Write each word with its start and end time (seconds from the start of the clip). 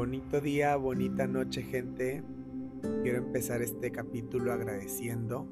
Bonito 0.00 0.40
día, 0.40 0.76
bonita 0.76 1.26
noche 1.26 1.60
gente. 1.60 2.24
Quiero 3.02 3.18
empezar 3.18 3.60
este 3.60 3.92
capítulo 3.92 4.50
agradeciendo, 4.50 5.46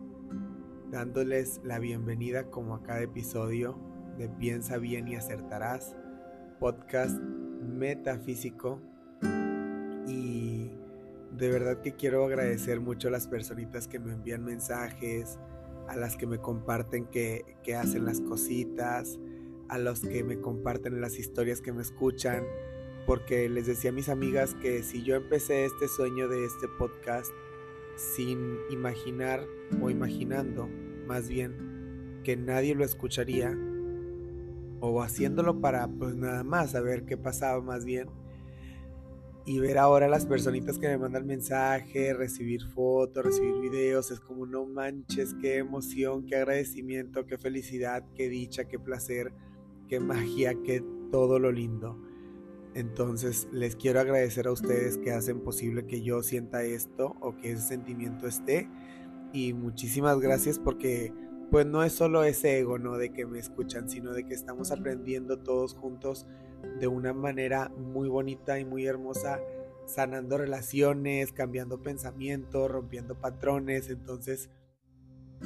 dándoles 0.90 1.60
la 1.64 1.78
bienvenida 1.78 2.48
como 2.50 2.74
a 2.74 2.82
cada 2.82 3.02
episodio 3.02 3.78
de 4.16 4.30
Piensa 4.30 4.78
bien 4.78 5.06
y 5.06 5.16
acertarás, 5.16 5.94
podcast 6.60 7.20
metafísico. 7.20 8.80
Y 10.06 10.70
de 11.36 11.50
verdad 11.50 11.82
que 11.82 11.92
quiero 11.92 12.24
agradecer 12.24 12.80
mucho 12.80 13.08
a 13.08 13.10
las 13.10 13.28
personitas 13.28 13.86
que 13.86 13.98
me 13.98 14.14
envían 14.14 14.46
mensajes, 14.46 15.38
a 15.88 15.96
las 15.96 16.16
que 16.16 16.26
me 16.26 16.38
comparten 16.38 17.04
que, 17.04 17.44
que 17.62 17.76
hacen 17.76 18.06
las 18.06 18.22
cositas, 18.22 19.20
a 19.68 19.76
los 19.76 20.00
que 20.00 20.24
me 20.24 20.40
comparten 20.40 21.02
las 21.02 21.18
historias 21.18 21.60
que 21.60 21.74
me 21.74 21.82
escuchan 21.82 22.44
porque 23.08 23.48
les 23.48 23.66
decía 23.66 23.88
a 23.88 23.94
mis 23.94 24.10
amigas 24.10 24.54
que 24.54 24.82
si 24.82 25.02
yo 25.02 25.16
empecé 25.16 25.64
este 25.64 25.88
sueño 25.88 26.28
de 26.28 26.44
este 26.44 26.68
podcast 26.68 27.32
sin 27.96 28.58
imaginar 28.68 29.46
o 29.80 29.88
imaginando 29.88 30.68
más 31.06 31.26
bien 31.26 32.20
que 32.22 32.36
nadie 32.36 32.74
lo 32.74 32.84
escucharía 32.84 33.56
o 34.80 35.00
haciéndolo 35.00 35.58
para 35.62 35.88
pues 35.88 36.16
nada 36.16 36.44
más 36.44 36.72
saber 36.72 37.06
qué 37.06 37.16
pasaba 37.16 37.62
más 37.62 37.86
bien 37.86 38.10
y 39.46 39.58
ver 39.58 39.78
ahora 39.78 40.06
las 40.06 40.26
personitas 40.26 40.78
que 40.78 40.88
me 40.88 40.98
mandan 40.98 41.26
mensaje, 41.26 42.12
recibir 42.12 42.60
fotos, 42.74 43.24
recibir 43.24 43.58
videos, 43.58 44.10
es 44.10 44.20
como 44.20 44.44
no 44.44 44.66
manches, 44.66 45.34
qué 45.40 45.56
emoción, 45.56 46.26
qué 46.26 46.36
agradecimiento, 46.36 47.24
qué 47.24 47.38
felicidad, 47.38 48.04
qué 48.14 48.28
dicha, 48.28 48.66
qué 48.66 48.78
placer, 48.78 49.32
qué 49.88 49.98
magia, 49.98 50.54
qué 50.62 50.84
todo 51.10 51.38
lo 51.38 51.50
lindo. 51.50 52.07
Entonces 52.78 53.48
les 53.50 53.74
quiero 53.74 53.98
agradecer 53.98 54.46
a 54.46 54.52
ustedes 54.52 54.98
que 54.98 55.10
hacen 55.10 55.40
posible 55.40 55.84
que 55.88 56.00
yo 56.00 56.22
sienta 56.22 56.62
esto 56.62 57.16
o 57.20 57.36
que 57.36 57.50
ese 57.50 57.62
sentimiento 57.62 58.28
esté. 58.28 58.68
Y 59.32 59.52
muchísimas 59.52 60.20
gracias 60.20 60.60
porque 60.60 61.12
pues 61.50 61.66
no 61.66 61.82
es 61.82 61.92
solo 61.92 62.22
ese 62.22 62.56
ego, 62.60 62.78
¿no? 62.78 62.96
De 62.96 63.12
que 63.12 63.26
me 63.26 63.40
escuchan, 63.40 63.90
sino 63.90 64.12
de 64.12 64.24
que 64.24 64.32
estamos 64.32 64.70
aprendiendo 64.70 65.40
todos 65.40 65.74
juntos 65.74 66.24
de 66.78 66.86
una 66.86 67.12
manera 67.12 67.68
muy 67.70 68.08
bonita 68.08 68.60
y 68.60 68.64
muy 68.64 68.86
hermosa, 68.86 69.40
sanando 69.86 70.38
relaciones, 70.38 71.32
cambiando 71.32 71.82
pensamientos, 71.82 72.70
rompiendo 72.70 73.16
patrones. 73.16 73.90
Entonces, 73.90 74.50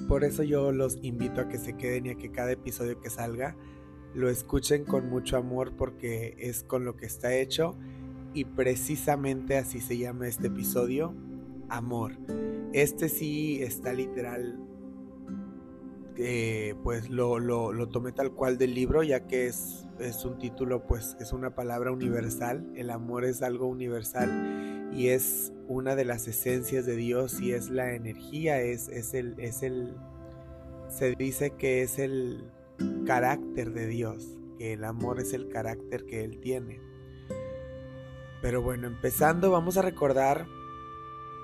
por 0.06 0.22
eso 0.24 0.42
yo 0.42 0.70
los 0.70 0.98
invito 1.00 1.40
a 1.40 1.48
que 1.48 1.56
se 1.56 1.78
queden 1.78 2.04
y 2.04 2.10
a 2.10 2.16
que 2.16 2.30
cada 2.30 2.52
episodio 2.52 3.00
que 3.00 3.08
salga 3.08 3.56
lo 4.14 4.28
escuchen 4.28 4.84
con 4.84 5.08
mucho 5.08 5.36
amor 5.36 5.72
porque 5.76 6.34
es 6.38 6.62
con 6.62 6.84
lo 6.84 6.96
que 6.96 7.06
está 7.06 7.34
hecho 7.34 7.76
y 8.34 8.44
precisamente 8.44 9.56
así 9.56 9.80
se 9.80 9.98
llama 9.98 10.28
este 10.28 10.48
episodio, 10.48 11.14
amor. 11.68 12.12
Este 12.72 13.08
sí 13.08 13.62
está 13.62 13.92
literal, 13.92 14.58
eh, 16.16 16.74
pues 16.82 17.10
lo, 17.10 17.38
lo, 17.38 17.88
tomé 17.88 18.12
tal 18.12 18.32
cual 18.32 18.58
del 18.58 18.74
libro 18.74 19.02
ya 19.02 19.26
que 19.26 19.46
es, 19.46 19.86
es 19.98 20.24
un 20.24 20.38
título, 20.38 20.86
pues 20.86 21.16
es 21.20 21.32
una 21.32 21.54
palabra 21.54 21.92
universal, 21.92 22.70
el 22.74 22.90
amor 22.90 23.24
es 23.24 23.42
algo 23.42 23.66
universal 23.66 24.90
y 24.94 25.08
es 25.08 25.52
una 25.68 25.94
de 25.94 26.04
las 26.04 26.28
esencias 26.28 26.86
de 26.86 26.96
Dios 26.96 27.40
y 27.40 27.52
es 27.52 27.70
la 27.70 27.94
energía, 27.94 28.60
es, 28.60 28.88
es 28.88 29.14
el, 29.14 29.38
es 29.38 29.62
el, 29.62 29.94
se 30.88 31.14
dice 31.16 31.50
que 31.50 31.82
es 31.82 31.98
el 31.98 32.50
carácter 33.06 33.41
de 33.54 33.86
Dios, 33.86 34.38
que 34.56 34.72
el 34.72 34.84
amor 34.84 35.20
es 35.20 35.34
el 35.34 35.48
carácter 35.48 36.06
que 36.06 36.24
Él 36.24 36.40
tiene. 36.40 36.80
Pero 38.40 38.62
bueno, 38.62 38.86
empezando 38.86 39.50
vamos 39.50 39.76
a 39.76 39.82
recordar 39.82 40.46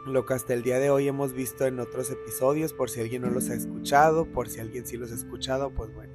lo 0.06 0.24
que 0.24 0.32
hasta 0.32 0.54
el 0.54 0.62
día 0.62 0.78
de 0.78 0.88
hoy 0.88 1.06
hemos 1.06 1.34
visto 1.34 1.66
en 1.66 1.78
otros 1.80 2.10
episodios, 2.10 2.72
por 2.72 2.88
si 2.88 3.00
alguien 3.00 3.22
no 3.22 3.30
los 3.30 3.50
ha 3.50 3.54
escuchado, 3.54 4.24
por 4.32 4.48
si 4.48 4.60
alguien 4.60 4.86
sí 4.86 4.96
los 4.96 5.12
ha 5.12 5.16
escuchado, 5.16 5.70
pues 5.74 5.94
bueno. 5.94 6.14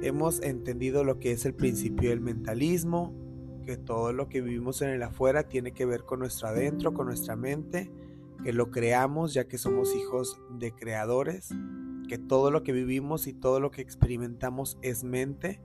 Hemos 0.00 0.40
entendido 0.40 1.04
lo 1.04 1.18
que 1.18 1.32
es 1.32 1.44
el 1.44 1.52
principio 1.52 2.08
del 2.08 2.20
mentalismo, 2.20 3.14
que 3.66 3.76
todo 3.76 4.14
lo 4.14 4.30
que 4.30 4.40
vivimos 4.40 4.80
en 4.80 4.90
el 4.90 5.02
afuera 5.02 5.42
tiene 5.42 5.72
que 5.72 5.84
ver 5.84 6.04
con 6.04 6.20
nuestro 6.20 6.48
adentro, 6.48 6.94
con 6.94 7.06
nuestra 7.06 7.36
mente, 7.36 7.90
que 8.42 8.54
lo 8.54 8.70
creamos 8.70 9.34
ya 9.34 9.46
que 9.46 9.58
somos 9.58 9.94
hijos 9.94 10.40
de 10.58 10.72
creadores 10.72 11.52
que 12.06 12.18
todo 12.18 12.50
lo 12.50 12.62
que 12.62 12.72
vivimos 12.72 13.26
y 13.26 13.32
todo 13.32 13.60
lo 13.60 13.70
que 13.70 13.82
experimentamos 13.82 14.78
es 14.82 15.04
mente 15.04 15.60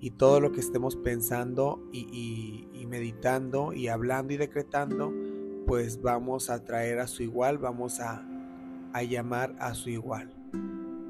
y 0.00 0.10
todo 0.10 0.40
lo 0.40 0.50
que 0.50 0.60
estemos 0.60 0.96
pensando 0.96 1.80
y, 1.92 2.66
meditando 2.88 3.72
y 3.72 3.86
hablando 3.86 4.32
y 4.32 4.36
decretando, 4.36 5.12
pues 5.66 6.02
vamos 6.02 6.50
a 6.50 6.64
traer 6.64 6.98
a 6.98 7.06
su 7.06 7.22
igual, 7.22 7.58
vamos 7.58 8.00
a, 8.00 8.26
llamar 9.08 9.54
a 9.60 9.74
su 9.74 9.90
igual. 9.90 10.34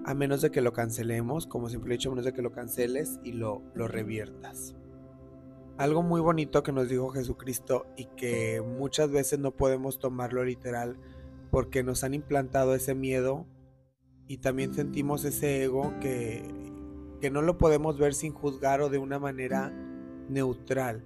A 0.04 0.14
menos 0.14 0.42
de 0.42 0.50
que 0.50 0.60
lo 0.60 0.72
cancelemos, 0.72 1.46
como 1.46 1.70
siempre 1.70 1.94
he 1.94 1.96
dicho, 1.96 2.10
a 2.10 2.12
menos 2.12 2.26
de 2.26 2.34
que 2.34 2.42
lo 2.42 2.52
canceles 2.52 3.18
y 3.24 3.32
lo, 3.32 3.62
lo 3.74 3.88
reviertas. 3.88 4.76
Algo 5.78 6.02
muy 6.02 6.20
bonito 6.20 6.62
que 6.62 6.72
nos 6.72 6.90
dijo 6.90 7.08
Jesucristo 7.08 7.86
y 7.96 8.04
que 8.16 8.60
muchas 8.60 9.10
veces 9.10 9.38
no 9.38 9.52
podemos 9.52 9.98
tomarlo 9.98 10.44
literal 10.44 10.98
porque 11.50 11.82
nos 11.82 12.04
han 12.04 12.12
implantado 12.12 12.74
ese 12.74 12.94
miedo 12.94 13.46
y 14.32 14.38
también 14.38 14.72
sentimos 14.72 15.26
ese 15.26 15.62
ego 15.62 15.92
que, 16.00 16.42
que 17.20 17.30
no 17.30 17.42
lo 17.42 17.58
podemos 17.58 17.98
ver 17.98 18.14
sin 18.14 18.32
juzgar 18.32 18.80
o 18.80 18.88
de 18.88 18.96
una 18.96 19.18
manera 19.18 19.70
neutral. 20.30 21.04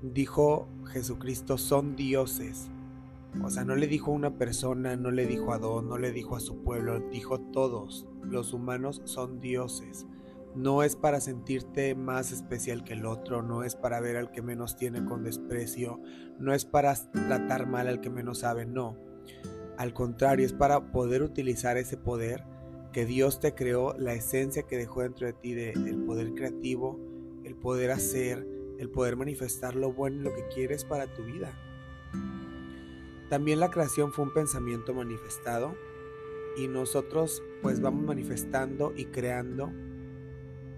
Dijo 0.00 0.66
Jesucristo, 0.86 1.58
son 1.58 1.94
dioses. 1.94 2.70
O 3.42 3.50
sea, 3.50 3.66
no 3.66 3.76
le 3.76 3.86
dijo 3.86 4.12
a 4.12 4.14
una 4.14 4.38
persona, 4.38 4.96
no 4.96 5.10
le 5.10 5.26
dijo 5.26 5.52
a 5.52 5.58
dos, 5.58 5.84
no 5.84 5.98
le 5.98 6.10
dijo 6.10 6.36
a 6.36 6.40
su 6.40 6.62
pueblo, 6.62 7.00
dijo 7.10 7.38
todos. 7.38 8.06
Los 8.22 8.54
humanos 8.54 9.02
son 9.04 9.40
dioses. 9.40 10.06
No 10.54 10.82
es 10.82 10.96
para 10.96 11.20
sentirte 11.20 11.94
más 11.94 12.32
especial 12.32 12.82
que 12.82 12.94
el 12.94 13.04
otro, 13.04 13.42
no 13.42 13.62
es 13.62 13.76
para 13.76 14.00
ver 14.00 14.16
al 14.16 14.30
que 14.30 14.40
menos 14.40 14.74
tiene 14.74 15.04
con 15.04 15.22
desprecio, 15.22 16.00
no 16.38 16.54
es 16.54 16.64
para 16.64 16.94
tratar 16.94 17.66
mal 17.66 17.88
al 17.88 18.00
que 18.00 18.08
menos 18.08 18.38
sabe, 18.38 18.64
no. 18.64 18.96
Al 19.76 19.92
contrario, 19.92 20.46
es 20.46 20.54
para 20.54 20.92
poder 20.92 21.22
utilizar 21.22 21.76
ese 21.76 21.98
poder 21.98 22.53
que 22.94 23.04
Dios 23.04 23.40
te 23.40 23.54
creó, 23.54 23.92
la 23.98 24.14
esencia 24.14 24.62
que 24.62 24.76
dejó 24.76 25.02
dentro 25.02 25.26
de 25.26 25.32
ti 25.32 25.52
del 25.52 26.04
poder 26.04 26.32
creativo, 26.32 26.96
el 27.42 27.56
poder 27.56 27.90
hacer, 27.90 28.46
el 28.78 28.88
poder 28.88 29.16
manifestar 29.16 29.74
lo 29.74 29.92
bueno 29.92 30.20
y 30.20 30.24
lo 30.24 30.32
que 30.32 30.46
quieres 30.46 30.84
para 30.84 31.12
tu 31.12 31.24
vida. 31.24 31.52
También 33.28 33.58
la 33.58 33.70
creación 33.70 34.12
fue 34.12 34.24
un 34.24 34.32
pensamiento 34.32 34.94
manifestado 34.94 35.74
y 36.56 36.68
nosotros 36.68 37.42
pues 37.62 37.80
vamos 37.80 38.04
manifestando 38.04 38.92
y 38.96 39.06
creando 39.06 39.72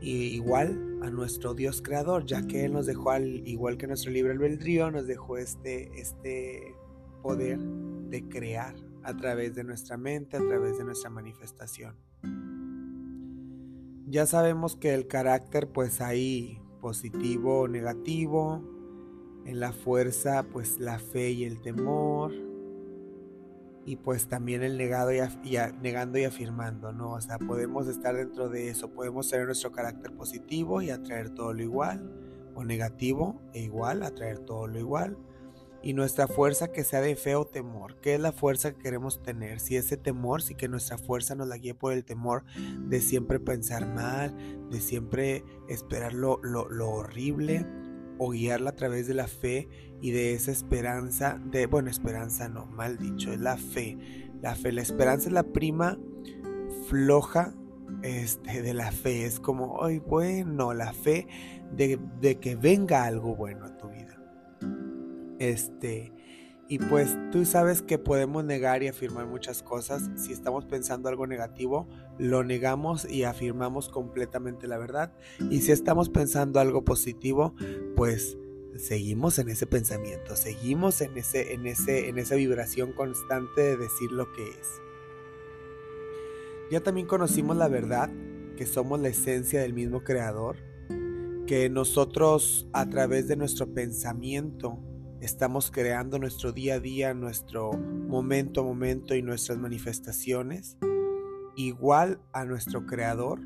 igual 0.01 0.99
a 1.03 1.11
nuestro 1.11 1.53
Dios 1.53 1.83
creador, 1.83 2.25
ya 2.25 2.47
que 2.47 2.65
Él 2.65 2.73
nos 2.73 2.87
dejó 2.87 3.11
al 3.11 3.47
igual 3.47 3.77
que 3.77 3.87
nuestro 3.87 4.11
libre 4.11 4.33
albedrío, 4.33 4.91
nos 4.91 5.07
dejó 5.07 5.37
este, 5.37 5.91
este 6.01 6.75
poder 7.23 7.59
de 7.59 8.27
crear 8.27 8.75
a 9.03 9.15
través 9.15 9.55
de 9.55 9.65
nuestra 9.65 9.99
mente, 9.99 10.39
a 10.39 10.41
través 10.41 10.79
de 10.79 10.85
nuestra 10.85 11.11
manifestación. 11.11 12.06
Ya 14.09 14.25
sabemos 14.25 14.77
que 14.77 14.95
el 14.95 15.09
carácter 15.09 15.67
pues 15.73 16.01
hay 16.01 16.61
positivo 16.81 17.63
o 17.63 17.69
negativo, 17.69 18.63
en 19.45 19.59
la 19.59 19.73
fuerza 19.73 20.45
pues 20.53 20.79
la 20.79 21.01
fe 21.01 21.31
y 21.33 21.43
el 21.43 21.61
temor, 21.61 22.33
y 23.85 23.97
pues 23.97 24.29
también 24.29 24.63
el 24.63 24.79
negado 24.79 25.13
y, 25.13 25.19
negando 25.83 26.19
y 26.19 26.25
afirmando, 26.25 26.93
¿no? 26.93 27.15
O 27.15 27.21
sea, 27.21 27.39
podemos 27.39 27.89
estar 27.89 28.15
dentro 28.15 28.49
de 28.49 28.69
eso, 28.69 28.93
podemos 28.93 29.29
tener 29.29 29.47
nuestro 29.47 29.73
carácter 29.73 30.13
positivo 30.13 30.83
y 30.83 30.91
atraer 30.91 31.31
todo 31.31 31.53
lo 31.53 31.63
igual, 31.63 32.09
o 32.55 32.63
negativo 32.63 33.43
e 33.55 33.63
igual, 33.63 34.05
atraer 34.05 34.39
todo 34.39 34.69
lo 34.69 34.79
igual 34.79 35.17
y 35.87 35.93
nuestra 35.93 36.27
fuerza 36.27 36.73
que 36.73 36.83
sea 36.83 37.01
de 37.01 37.15
fe 37.15 37.37
o 37.37 37.47
temor. 37.47 37.95
¿Qué 38.01 38.15
es 38.15 38.21
la 38.21 38.33
fuerza 38.33 38.73
que 38.73 38.83
queremos 38.83 39.23
tener? 39.23 39.61
Si 39.61 39.77
ese 39.77 39.97
temor, 39.97 40.43
si 40.43 40.57
que 40.57 40.67
nuestra 40.67 40.99
fuerza 40.99 41.37
nos 41.37 41.47
la 41.47 41.59
guíe 41.59 41.75
por 41.75 41.93
el 41.93 42.05
temor 42.05 42.43
de 42.89 43.01
siempre 43.01 43.39
pensar 43.39 43.87
mal, 43.87 44.35
de 44.69 44.81
siempre 44.81 45.45
esperar 45.69 46.13
lo, 46.13 46.41
horrible 46.41 47.65
o 48.19 48.31
guiarla 48.31 48.71
a 48.71 48.75
través 48.75 49.07
de 49.07 49.15
la 49.15 49.29
fe 49.29 49.69
y 50.01 50.11
de 50.11 50.35
esa 50.35 50.51
esperanza, 50.51 51.41
de, 51.53 51.67
bueno, 51.67 51.89
esperanza 51.89 52.49
no, 52.49 52.67
mal 52.67 52.99
dicho, 52.99 53.33
es 53.33 53.39
la 53.39 53.57
fe. 53.57 53.97
La 54.43 54.57
fe, 54.57 54.73
la 54.73 54.83
esperanza 54.83 55.29
es 55.29 55.33
la 55.33 55.45
prima 55.45 56.01
floja 56.89 57.55
este, 58.03 58.61
de 58.61 58.75
la 58.75 58.91
fe. 58.91 59.25
Es 59.25 59.39
como, 59.39 59.85
ay, 59.85 60.01
bueno, 60.01 60.75
la 60.75 60.93
fe 60.93 61.29
de, 61.71 62.01
de 62.21 62.41
que 62.41 62.57
venga 62.57 63.05
algo 63.05 63.37
bueno. 63.37 63.76
Este, 65.39 66.13
y 66.69 66.79
pues 66.79 67.17
tú 67.31 67.45
sabes 67.45 67.81
que 67.81 67.99
podemos 67.99 68.45
negar 68.45 68.83
y 68.83 68.89
afirmar 68.89 69.27
muchas 69.27 69.63
cosas. 69.63 70.11
Si 70.17 70.33
estamos 70.33 70.65
pensando 70.65 71.09
algo 71.09 71.27
negativo, 71.27 71.89
lo 72.19 72.43
negamos 72.43 73.09
y 73.09 73.23
afirmamos 73.23 73.89
completamente 73.89 74.67
la 74.67 74.77
verdad. 74.77 75.13
Y 75.51 75.61
si 75.61 75.71
estamos 75.71 76.09
pensando 76.09 76.59
algo 76.59 76.85
positivo, 76.85 77.55
pues 77.95 78.37
seguimos 78.75 79.39
en 79.39 79.49
ese 79.49 79.67
pensamiento, 79.67 80.37
seguimos 80.37 81.01
en, 81.01 81.17
ese, 81.17 81.55
en, 81.55 81.67
ese, 81.67 82.09
en 82.09 82.19
esa 82.19 82.35
vibración 82.35 82.93
constante 82.93 83.63
de 83.63 83.77
decir 83.77 84.11
lo 84.11 84.33
que 84.33 84.43
es. 84.49 84.69
Ya 86.71 86.81
también 86.81 87.07
conocimos 87.07 87.57
la 87.57 87.69
verdad, 87.69 88.11
que 88.57 88.67
somos 88.67 89.01
la 89.01 89.09
esencia 89.09 89.61
del 89.61 89.73
mismo 89.73 90.03
creador, 90.03 90.57
que 91.47 91.71
nosotros 91.71 92.67
a 92.73 92.89
través 92.89 93.29
de 93.29 93.37
nuestro 93.37 93.73
pensamiento 93.73 94.81
estamos 95.21 95.71
creando 95.71 96.19
nuestro 96.19 96.53
día 96.53 96.75
a 96.75 96.81
día, 96.81 97.15
nuestro 97.15 97.73
momento 97.73 98.61
a 98.61 98.65
momento 98.65 99.15
y 99.15 99.23
nuestras 99.23 99.59
manifestaciones, 99.59 100.77
igual 101.57 102.21
a 102.33 102.45
nuestro 102.45 102.87
creador 102.87 103.41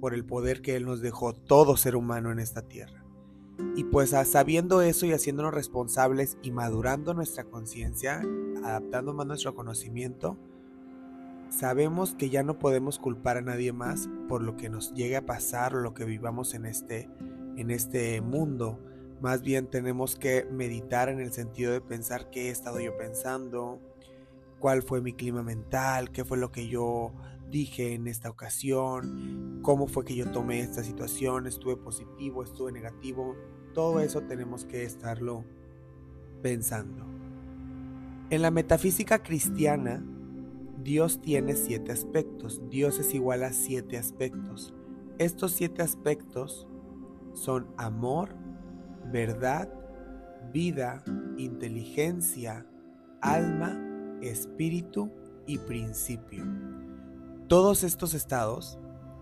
por 0.00 0.14
el 0.14 0.24
poder 0.24 0.62
que 0.62 0.76
Él 0.76 0.84
nos 0.84 1.00
dejó 1.00 1.34
todo 1.34 1.76
ser 1.76 1.96
humano 1.96 2.30
en 2.30 2.38
esta 2.38 2.62
tierra. 2.62 3.04
Y 3.74 3.84
pues 3.84 4.10
sabiendo 4.10 4.82
eso 4.82 5.06
y 5.06 5.12
haciéndonos 5.12 5.52
responsables 5.52 6.38
y 6.42 6.52
madurando 6.52 7.14
nuestra 7.14 7.44
conciencia, 7.44 8.22
adaptando 8.62 9.14
más 9.14 9.26
nuestro 9.26 9.54
conocimiento, 9.54 10.36
sabemos 11.50 12.14
que 12.14 12.30
ya 12.30 12.42
no 12.42 12.58
podemos 12.58 12.98
culpar 12.98 13.36
a 13.36 13.42
nadie 13.42 13.72
más 13.72 14.08
por 14.28 14.42
lo 14.42 14.56
que 14.56 14.68
nos 14.68 14.94
llegue 14.94 15.16
a 15.16 15.26
pasar 15.26 15.74
o 15.74 15.80
lo 15.80 15.94
que 15.94 16.04
vivamos 16.04 16.54
en 16.54 16.66
este, 16.66 17.10
en 17.56 17.70
este 17.70 18.20
mundo. 18.20 18.78
Más 19.20 19.42
bien 19.42 19.66
tenemos 19.66 20.16
que 20.16 20.46
meditar 20.50 21.08
en 21.08 21.20
el 21.20 21.32
sentido 21.32 21.72
de 21.72 21.80
pensar 21.80 22.30
qué 22.30 22.48
he 22.48 22.50
estado 22.50 22.78
yo 22.80 22.96
pensando, 22.96 23.80
cuál 24.58 24.82
fue 24.82 25.00
mi 25.00 25.12
clima 25.12 25.42
mental, 25.42 26.12
qué 26.12 26.24
fue 26.24 26.38
lo 26.38 26.52
que 26.52 26.68
yo 26.68 27.12
dije 27.50 27.94
en 27.94 28.06
esta 28.06 28.30
ocasión, 28.30 29.60
cómo 29.62 29.86
fue 29.86 30.04
que 30.04 30.14
yo 30.14 30.30
tomé 30.30 30.60
esta 30.60 30.84
situación, 30.84 31.46
estuve 31.46 31.76
positivo, 31.76 32.42
estuve 32.42 32.72
negativo, 32.72 33.34
todo 33.74 34.00
eso 34.00 34.22
tenemos 34.22 34.64
que 34.64 34.84
estarlo 34.84 35.44
pensando. 36.42 37.04
En 38.30 38.42
la 38.42 38.50
metafísica 38.50 39.22
cristiana, 39.22 40.04
Dios 40.82 41.20
tiene 41.20 41.56
siete 41.56 41.90
aspectos, 41.92 42.60
Dios 42.70 42.98
es 42.98 43.14
igual 43.14 43.42
a 43.42 43.52
siete 43.52 43.96
aspectos. 43.96 44.74
Estos 45.18 45.52
siete 45.52 45.82
aspectos 45.82 46.68
son 47.34 47.68
amor, 47.76 48.34
verdad, 49.10 49.68
vida, 50.52 51.02
inteligencia, 51.36 52.66
alma, 53.20 53.78
espíritu 54.22 55.10
y 55.46 55.58
principio. 55.58 56.44
Todos 57.48 57.82
estos 57.82 58.14
estados, 58.14 58.78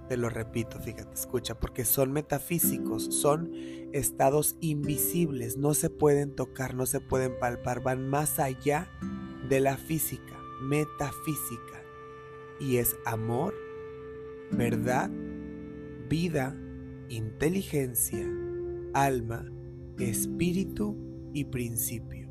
te 0.08 0.16
lo 0.16 0.28
repito, 0.28 0.78
fíjate, 0.80 1.14
escucha, 1.14 1.58
porque 1.58 1.84
son 1.84 2.12
metafísicos, 2.12 3.04
son 3.04 3.50
estados 3.92 4.56
invisibles, 4.60 5.56
no 5.56 5.74
se 5.74 5.90
pueden 5.90 6.34
tocar, 6.34 6.74
no 6.74 6.86
se 6.86 7.00
pueden 7.00 7.38
palpar, 7.38 7.82
van 7.82 8.08
más 8.08 8.38
allá 8.38 8.88
de 9.48 9.60
la 9.60 9.76
física, 9.76 10.36
metafísica. 10.62 11.82
Y 12.60 12.78
es 12.78 12.96
amor, 13.04 13.54
verdad, 14.50 15.10
vida, 16.08 16.56
inteligencia, 17.08 18.26
alma, 18.94 19.44
espíritu 19.98 20.96
y 21.32 21.44
principio. 21.44 22.30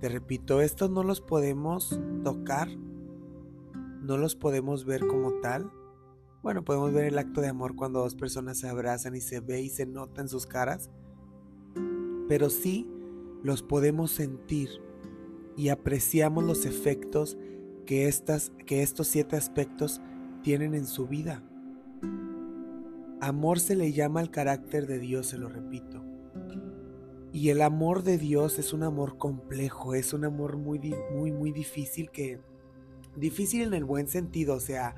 Te 0.00 0.08
repito, 0.08 0.60
estos 0.60 0.90
no 0.90 1.02
los 1.02 1.20
podemos 1.20 2.00
tocar, 2.24 2.68
no 4.02 4.16
los 4.16 4.34
podemos 4.34 4.84
ver 4.84 5.06
como 5.06 5.34
tal. 5.40 5.70
Bueno, 6.42 6.64
podemos 6.64 6.92
ver 6.92 7.04
el 7.04 7.18
acto 7.18 7.40
de 7.40 7.48
amor 7.48 7.76
cuando 7.76 8.00
dos 8.00 8.16
personas 8.16 8.58
se 8.58 8.68
abrazan 8.68 9.14
y 9.14 9.20
se 9.20 9.40
ve 9.40 9.62
y 9.62 9.68
se 9.68 9.86
nota 9.86 10.20
en 10.20 10.28
sus 10.28 10.46
caras, 10.46 10.90
pero 12.28 12.50
sí 12.50 12.90
los 13.42 13.62
podemos 13.62 14.10
sentir 14.10 14.70
y 15.56 15.68
apreciamos 15.68 16.42
los 16.44 16.66
efectos 16.66 17.36
que, 17.86 18.08
estas, 18.08 18.52
que 18.66 18.82
estos 18.82 19.06
siete 19.06 19.36
aspectos 19.36 20.00
tienen 20.42 20.74
en 20.74 20.86
su 20.86 21.06
vida. 21.06 21.44
Amor 23.20 23.60
se 23.60 23.76
le 23.76 23.92
llama 23.92 24.20
al 24.20 24.30
carácter 24.30 24.86
de 24.88 24.98
Dios, 24.98 25.28
se 25.28 25.38
lo 25.38 25.48
repito. 25.48 26.04
Y 27.32 27.48
el 27.48 27.62
amor 27.62 28.02
de 28.02 28.18
Dios 28.18 28.58
es 28.58 28.72
un 28.72 28.82
amor 28.82 29.16
complejo, 29.16 29.94
es 29.94 30.12
un 30.12 30.24
amor 30.24 30.56
muy, 30.56 30.78
muy, 31.14 31.32
muy 31.32 31.50
difícil 31.50 32.10
que, 32.10 32.40
Difícil 33.16 33.62
en 33.62 33.74
el 33.74 33.84
buen 33.84 34.08
sentido, 34.08 34.54
o 34.54 34.60
sea, 34.60 34.94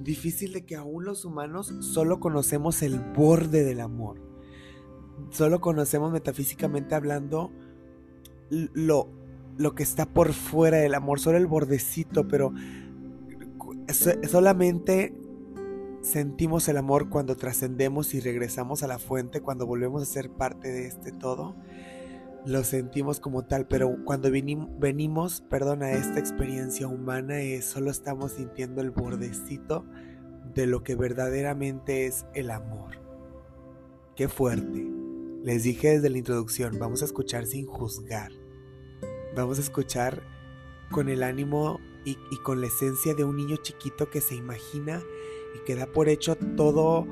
difícil 0.00 0.52
de 0.52 0.64
que 0.64 0.74
aún 0.74 1.04
los 1.04 1.24
humanos 1.24 1.72
solo 1.80 2.18
conocemos 2.18 2.82
el 2.82 2.98
borde 2.98 3.62
del 3.62 3.80
amor. 3.80 4.20
Solo 5.30 5.60
conocemos 5.60 6.10
metafísicamente 6.10 6.96
hablando 6.96 7.52
lo, 8.50 9.08
lo 9.56 9.74
que 9.76 9.84
está 9.84 10.06
por 10.06 10.32
fuera 10.32 10.78
del 10.78 10.94
amor, 10.94 11.20
solo 11.20 11.38
el 11.38 11.46
bordecito, 11.46 12.26
pero 12.26 12.52
solamente 14.28 15.14
sentimos 16.00 16.66
el 16.66 16.78
amor 16.78 17.10
cuando 17.10 17.36
trascendemos 17.36 18.12
y 18.14 18.20
regresamos 18.20 18.82
a 18.82 18.88
la 18.88 18.98
fuente, 18.98 19.40
cuando 19.40 19.66
volvemos 19.66 20.02
a 20.02 20.06
ser 20.06 20.30
parte 20.30 20.68
de 20.68 20.86
este 20.86 21.12
todo 21.12 21.54
lo 22.44 22.64
sentimos 22.64 23.20
como 23.20 23.44
tal, 23.44 23.66
pero 23.66 23.96
cuando 24.04 24.30
venimos, 24.30 25.42
perdón, 25.42 25.82
a 25.82 25.92
esta 25.92 26.18
experiencia 26.18 26.88
humana, 26.88 27.36
solo 27.62 27.90
estamos 27.90 28.32
sintiendo 28.32 28.80
el 28.80 28.90
bordecito 28.90 29.84
de 30.54 30.66
lo 30.66 30.82
que 30.82 30.96
verdaderamente 30.96 32.06
es 32.06 32.26
el 32.34 32.50
amor. 32.50 33.00
Qué 34.16 34.28
fuerte. 34.28 34.86
Les 35.42 35.62
dije 35.62 35.90
desde 35.90 36.10
la 36.10 36.18
introducción, 36.18 36.78
vamos 36.78 37.02
a 37.02 37.04
escuchar 37.04 37.46
sin 37.46 37.66
juzgar. 37.66 38.32
Vamos 39.36 39.58
a 39.58 39.62
escuchar 39.62 40.22
con 40.90 41.08
el 41.08 41.22
ánimo 41.22 41.80
y, 42.04 42.18
y 42.30 42.36
con 42.42 42.60
la 42.60 42.66
esencia 42.66 43.14
de 43.14 43.24
un 43.24 43.36
niño 43.36 43.56
chiquito 43.56 44.10
que 44.10 44.20
se 44.20 44.34
imagina 44.34 45.00
y 45.54 45.64
que 45.64 45.76
da 45.76 45.86
por 45.86 46.08
hecho 46.08 46.36
todo, 46.56 47.06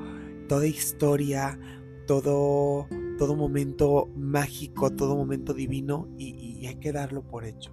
toda 0.47 0.67
historia, 0.67 1.57
todo 2.05 2.87
todo 3.21 3.35
momento 3.35 4.09
mágico, 4.15 4.89
todo 4.89 5.15
momento 5.15 5.53
divino 5.53 6.07
y, 6.17 6.65
hay 6.65 6.77
que 6.77 6.91
darlo 6.91 7.21
por 7.21 7.45
hecho. 7.45 7.71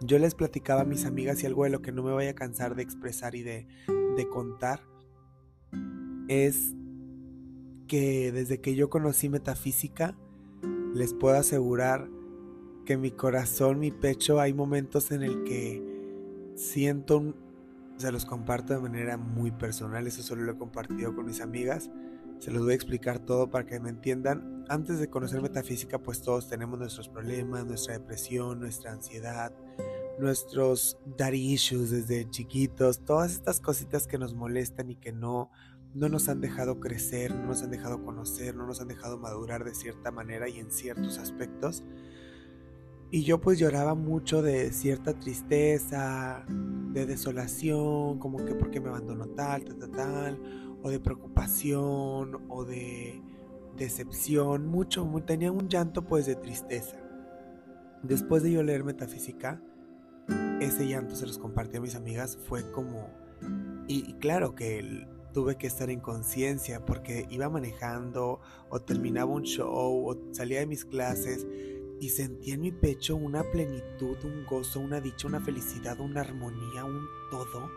Yo 0.00 0.18
les 0.18 0.34
platicaba 0.34 0.80
a 0.80 0.84
mis 0.84 1.04
amigas 1.04 1.44
y 1.44 1.46
algo 1.46 1.62
de 1.62 1.70
lo 1.70 1.80
que 1.80 1.92
no 1.92 2.02
me 2.02 2.10
voy 2.10 2.26
a 2.26 2.34
cansar 2.34 2.74
de 2.74 2.82
expresar 2.82 3.36
y 3.36 3.44
de, 3.44 3.68
de 4.16 4.28
contar 4.28 4.80
es 6.26 6.74
que 7.86 8.32
desde 8.32 8.60
que 8.60 8.74
yo 8.74 8.90
conocí 8.90 9.28
metafísica, 9.28 10.18
les 10.92 11.14
puedo 11.14 11.36
asegurar 11.36 12.10
que 12.84 12.96
mi 12.96 13.12
corazón, 13.12 13.78
mi 13.78 13.92
pecho, 13.92 14.40
hay 14.40 14.52
momentos 14.52 15.12
en 15.12 15.22
el 15.22 15.44
que 15.44 15.84
siento, 16.56 17.32
se 17.96 18.10
los 18.10 18.26
comparto 18.26 18.74
de 18.74 18.80
manera 18.80 19.18
muy 19.18 19.52
personal, 19.52 20.08
eso 20.08 20.24
solo 20.24 20.42
lo 20.42 20.50
he 20.50 20.58
compartido 20.58 21.14
con 21.14 21.26
mis 21.26 21.40
amigas, 21.40 21.92
se 22.38 22.50
los 22.50 22.62
voy 22.62 22.72
a 22.72 22.76
explicar 22.76 23.18
todo 23.18 23.50
para 23.50 23.66
que 23.66 23.80
me 23.80 23.90
entiendan. 23.90 24.64
Antes 24.68 24.98
de 24.98 25.08
conocer 25.08 25.40
metafísica, 25.40 25.98
pues 25.98 26.20
todos 26.22 26.48
tenemos 26.48 26.78
nuestros 26.78 27.08
problemas, 27.08 27.64
nuestra 27.64 27.94
depresión, 27.94 28.60
nuestra 28.60 28.92
ansiedad, 28.92 29.52
nuestros 30.18 30.98
daddy 31.16 31.52
issues 31.52 31.90
desde 31.90 32.28
chiquitos, 32.30 33.04
todas 33.04 33.32
estas 33.32 33.60
cositas 33.60 34.06
que 34.06 34.18
nos 34.18 34.34
molestan 34.34 34.90
y 34.90 34.96
que 34.96 35.12
no, 35.12 35.50
no 35.94 36.08
nos 36.08 36.28
han 36.28 36.40
dejado 36.40 36.78
crecer, 36.80 37.34
no 37.34 37.46
nos 37.46 37.62
han 37.62 37.70
dejado 37.70 38.04
conocer, 38.04 38.54
no 38.54 38.66
nos 38.66 38.80
han 38.80 38.88
dejado 38.88 39.18
madurar 39.18 39.64
de 39.64 39.74
cierta 39.74 40.10
manera 40.10 40.48
y 40.48 40.58
en 40.58 40.70
ciertos 40.70 41.18
aspectos. 41.18 41.84
Y 43.10 43.22
yo 43.22 43.40
pues 43.40 43.58
lloraba 43.58 43.94
mucho 43.94 44.42
de 44.42 44.72
cierta 44.72 45.14
tristeza, 45.18 46.44
de 46.48 47.06
desolación, 47.06 48.18
como 48.18 48.44
que 48.44 48.54
porque 48.56 48.80
me 48.80 48.88
abandonó 48.88 49.28
tal, 49.28 49.64
tal, 49.64 49.78
tal, 49.78 49.90
tal 49.92 50.65
o 50.86 50.88
de 50.88 51.00
preocupación 51.00 52.46
o 52.48 52.64
de 52.64 53.20
decepción, 53.76 54.68
mucho, 54.68 55.04
tenía 55.26 55.50
un 55.50 55.68
llanto 55.68 56.06
pues 56.06 56.26
de 56.26 56.36
tristeza. 56.36 56.96
Después 58.04 58.44
de 58.44 58.52
yo 58.52 58.62
leer 58.62 58.84
Metafísica, 58.84 59.60
ese 60.60 60.86
llanto 60.86 61.16
se 61.16 61.26
los 61.26 61.38
compartí 61.38 61.78
a 61.78 61.80
mis 61.80 61.96
amigas, 61.96 62.38
fue 62.46 62.70
como, 62.70 63.10
y, 63.88 64.12
claro 64.20 64.54
que 64.54 65.08
tuve 65.34 65.56
que 65.56 65.66
estar 65.66 65.90
en 65.90 65.98
conciencia 65.98 66.84
porque 66.86 67.26
iba 67.30 67.48
manejando 67.48 68.38
o 68.68 68.80
terminaba 68.80 69.32
un 69.32 69.42
show 69.42 70.08
o 70.08 70.16
salía 70.32 70.60
de 70.60 70.66
mis 70.66 70.84
clases 70.84 71.48
y 72.00 72.10
sentía 72.10 72.54
en 72.54 72.60
mi 72.60 72.70
pecho 72.70 73.16
una 73.16 73.42
plenitud, 73.42 74.18
un 74.22 74.46
gozo, 74.46 74.78
una 74.78 75.00
dicha, 75.00 75.26
una 75.26 75.40
felicidad, 75.40 75.98
una 75.98 76.20
armonía, 76.20 76.84
un 76.84 77.08
todo, 77.28 77.72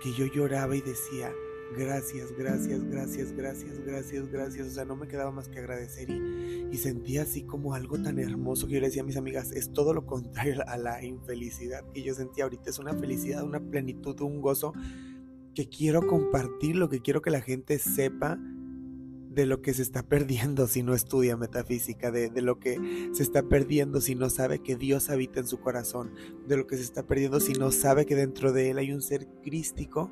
que 0.00 0.14
yo 0.14 0.24
lloraba 0.24 0.74
y 0.74 0.80
decía, 0.80 1.30
gracias, 1.74 2.32
gracias, 2.36 2.84
gracias, 2.84 3.32
gracias, 3.32 3.80
gracias, 3.80 4.28
gracias. 4.30 4.66
O 4.68 4.70
sea, 4.70 4.84
no 4.84 4.96
me 4.96 5.08
quedaba 5.08 5.30
más 5.30 5.48
que 5.48 5.58
agradecer 5.58 6.10
y, 6.10 6.76
sentía 6.76 7.22
así 7.22 7.42
como 7.42 7.74
algo 7.74 7.98
tan 7.98 8.18
hermoso 8.18 8.66
que 8.66 8.74
yo 8.74 8.80
le 8.80 8.88
decía 8.88 9.02
a 9.02 9.06
mis 9.06 9.16
amigas, 9.16 9.50
es 9.52 9.72
todo 9.72 9.94
lo 9.94 10.04
contrario 10.04 10.62
a 10.66 10.76
la 10.76 11.02
infelicidad 11.02 11.84
que 11.92 12.02
yo 12.02 12.14
sentía 12.14 12.44
ahorita. 12.44 12.68
Es 12.70 12.78
una 12.78 12.92
felicidad, 12.92 13.42
una 13.42 13.60
plenitud, 13.60 14.20
un 14.20 14.42
gozo 14.42 14.74
que 15.54 15.68
quiero 15.68 16.06
compartir, 16.06 16.76
lo 16.76 16.90
que 16.90 17.00
quiero 17.00 17.22
que 17.22 17.30
la 17.30 17.40
gente 17.40 17.78
sepa 17.78 18.38
de 19.30 19.46
lo 19.46 19.62
que 19.62 19.74
se 19.74 19.82
está 19.82 20.02
perdiendo 20.02 20.66
si 20.66 20.82
no 20.82 20.94
estudia 20.94 21.36
metafísica, 21.36 22.10
de, 22.10 22.30
de, 22.30 22.42
lo 22.42 22.58
que 22.58 22.78
se 23.12 23.22
está 23.22 23.42
perdiendo 23.42 24.00
si 24.00 24.14
no 24.14 24.30
sabe 24.30 24.60
que 24.60 24.76
Dios 24.76 25.10
habita 25.10 25.40
en 25.40 25.46
su 25.46 25.60
corazón, 25.60 26.12
de 26.46 26.56
lo 26.56 26.66
que 26.66 26.76
se 26.76 26.82
está 26.82 27.06
perdiendo 27.06 27.40
si 27.40 27.52
no 27.52 27.70
sabe 27.70 28.06
que 28.06 28.14
dentro 28.14 28.52
de 28.52 28.70
él 28.70 28.78
hay 28.78 28.92
un 28.92 29.02
ser 29.02 29.26
crístico 29.42 30.10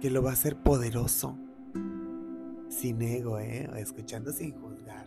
que 0.00 0.10
lo 0.10 0.22
va 0.22 0.30
a 0.30 0.34
hacer 0.34 0.56
poderoso, 0.56 1.36
sin 2.68 3.02
ego, 3.02 3.38
¿eh? 3.38 3.68
escuchando 3.76 4.32
sin 4.32 4.52
juzgar. 4.52 5.06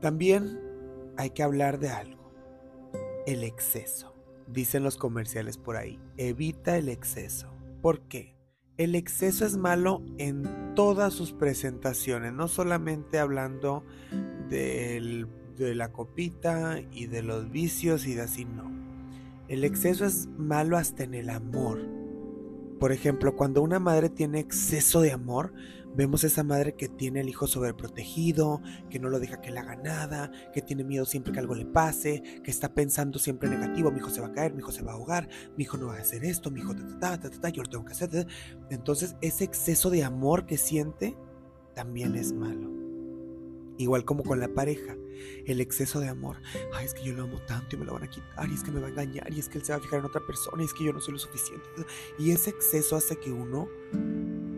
También 0.00 0.60
hay 1.16 1.30
que 1.30 1.42
hablar 1.42 1.78
de 1.78 1.90
algo, 1.90 2.32
el 3.26 3.44
exceso. 3.44 4.14
Dicen 4.46 4.82
los 4.82 4.96
comerciales 4.96 5.58
por 5.58 5.76
ahí, 5.76 5.98
evita 6.16 6.76
el 6.76 6.88
exceso. 6.88 7.52
¿Por 7.82 8.02
qué? 8.02 8.36
El 8.76 8.94
exceso 8.94 9.44
es 9.44 9.56
malo 9.56 10.02
en 10.18 10.74
todas 10.74 11.12
sus 11.12 11.32
presentaciones, 11.32 12.32
no 12.32 12.46
solamente 12.46 13.18
hablando 13.18 13.84
de 14.48 15.26
la 15.58 15.92
copita 15.92 16.80
y 16.92 17.06
de 17.06 17.22
los 17.22 17.50
vicios 17.50 18.06
y 18.06 18.14
de 18.14 18.22
así, 18.22 18.44
no. 18.44 18.70
El 19.48 19.64
exceso 19.64 20.04
es 20.04 20.28
malo 20.38 20.76
hasta 20.76 21.04
en 21.04 21.14
el 21.14 21.30
amor. 21.30 21.97
Por 22.78 22.92
ejemplo, 22.92 23.34
cuando 23.34 23.62
una 23.62 23.80
madre 23.80 24.08
tiene 24.08 24.38
exceso 24.38 25.00
de 25.00 25.10
amor, 25.10 25.52
vemos 25.96 26.22
esa 26.22 26.44
madre 26.44 26.74
que 26.74 26.88
tiene 26.88 27.20
el 27.20 27.28
hijo 27.28 27.48
sobreprotegido, 27.48 28.62
que 28.88 29.00
no 29.00 29.08
lo 29.08 29.18
deja 29.18 29.40
que 29.40 29.50
le 29.50 29.58
haga 29.58 29.74
nada, 29.74 30.30
que 30.52 30.62
tiene 30.62 30.84
miedo 30.84 31.04
siempre 31.04 31.32
que 31.32 31.40
algo 31.40 31.56
le 31.56 31.66
pase, 31.66 32.22
que 32.44 32.50
está 32.52 32.74
pensando 32.74 33.18
siempre 33.18 33.50
negativo, 33.50 33.90
mi 33.90 33.98
hijo 33.98 34.10
se 34.10 34.20
va 34.20 34.28
a 34.28 34.32
caer, 34.32 34.52
mi 34.52 34.60
hijo 34.60 34.70
se 34.70 34.82
va 34.82 34.92
a 34.92 34.94
ahogar, 34.94 35.28
mi 35.56 35.64
hijo 35.64 35.76
no 35.76 35.88
va 35.88 35.96
a 35.96 36.00
hacer 36.00 36.24
esto, 36.24 36.52
mi 36.52 36.60
hijo 36.60 36.74
ta 36.76 37.18
ta 37.18 37.18
ta 37.18 37.40
ta, 37.40 37.48
yo 37.48 37.62
lo 37.62 37.68
tengo 37.68 37.84
que 37.84 37.92
hacer. 37.92 38.26
Entonces, 38.70 39.16
ese 39.20 39.42
exceso 39.42 39.90
de 39.90 40.04
amor 40.04 40.46
que 40.46 40.56
siente 40.56 41.16
también 41.74 42.14
es 42.14 42.32
malo. 42.32 42.87
Igual 43.78 44.04
como 44.04 44.24
con 44.24 44.40
la 44.40 44.48
pareja, 44.48 44.96
el 45.46 45.60
exceso 45.60 46.00
de 46.00 46.08
amor. 46.08 46.36
Ay, 46.74 46.84
es 46.84 46.94
que 46.94 47.04
yo 47.04 47.14
lo 47.14 47.22
amo 47.22 47.40
tanto 47.46 47.76
y 47.76 47.78
me 47.78 47.84
lo 47.84 47.94
van 47.94 48.02
a 48.02 48.10
quitar, 48.10 48.48
y 48.48 48.54
es 48.54 48.62
que 48.62 48.72
me 48.72 48.80
va 48.80 48.88
a 48.88 48.90
engañar, 48.90 49.32
y 49.32 49.38
es 49.38 49.48
que 49.48 49.58
él 49.58 49.64
se 49.64 49.72
va 49.72 49.78
a 49.78 49.80
fijar 49.80 50.00
en 50.00 50.06
otra 50.06 50.20
persona, 50.26 50.62
y 50.62 50.66
es 50.66 50.74
que 50.74 50.84
yo 50.84 50.92
no 50.92 51.00
soy 51.00 51.12
lo 51.12 51.18
suficiente. 51.20 51.64
Y 52.18 52.32
ese 52.32 52.50
exceso 52.50 52.96
hace 52.96 53.16
que 53.16 53.30
uno 53.30 53.68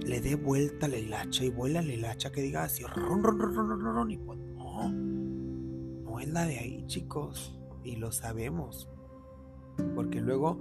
le 0.03 0.21
dé 0.21 0.35
vuelta 0.35 0.89
la 0.89 0.97
hilacha 0.97 1.45
y 1.45 1.50
vuela 1.50 1.83
la 1.83 1.93
hilacha 1.93 2.33
que 2.33 2.41
diga 2.41 2.65
así, 2.65 2.83
ron, 2.85 3.23
ron, 3.23 3.39
ron, 3.39 3.81
ron, 3.81 4.11
y 4.11 4.17
pues 4.17 4.39
no, 4.39 4.91
no 4.91 6.19
es 6.19 6.29
la 6.29 6.47
de 6.47 6.59
ahí, 6.59 6.85
chicos, 6.87 7.61
y 7.85 7.97
lo 7.97 8.12
sabemos. 8.12 8.89
Porque 9.95 10.21
luego 10.21 10.61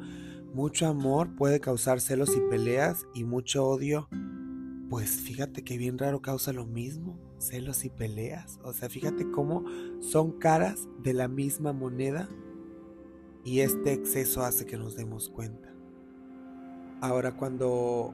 mucho 0.53 0.87
amor 0.87 1.33
puede 1.35 1.59
causar 1.61 2.01
celos 2.01 2.35
y 2.35 2.41
peleas, 2.49 3.07
y 3.13 3.23
mucho 3.23 3.65
odio, 3.65 4.09
pues 4.89 5.21
fíjate 5.21 5.63
que 5.63 5.77
bien 5.77 5.97
raro 5.97 6.21
causa 6.21 6.51
lo 6.51 6.65
mismo 6.65 7.17
celos 7.37 7.85
y 7.85 7.89
peleas. 7.89 8.59
O 8.63 8.73
sea, 8.73 8.89
fíjate 8.89 9.29
cómo 9.31 9.63
son 10.01 10.39
caras 10.39 10.87
de 11.03 11.13
la 11.13 11.27
misma 11.27 11.73
moneda 11.73 12.29
y 13.43 13.61
este 13.61 13.93
exceso 13.93 14.43
hace 14.43 14.65
que 14.65 14.77
nos 14.77 14.95
demos 14.95 15.29
cuenta. 15.29 15.73
Ahora, 17.01 17.37
cuando 17.37 18.13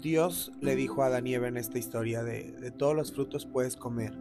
Dios 0.00 0.52
le 0.60 0.74
dijo 0.74 1.02
a 1.02 1.06
Adán 1.06 1.26
y 1.26 1.34
Eva 1.34 1.48
en 1.48 1.56
esta 1.56 1.78
historia 1.78 2.24
de, 2.24 2.52
de 2.52 2.70
todos 2.70 2.96
los 2.96 3.12
frutos 3.12 3.46
puedes 3.46 3.76
comer, 3.76 4.16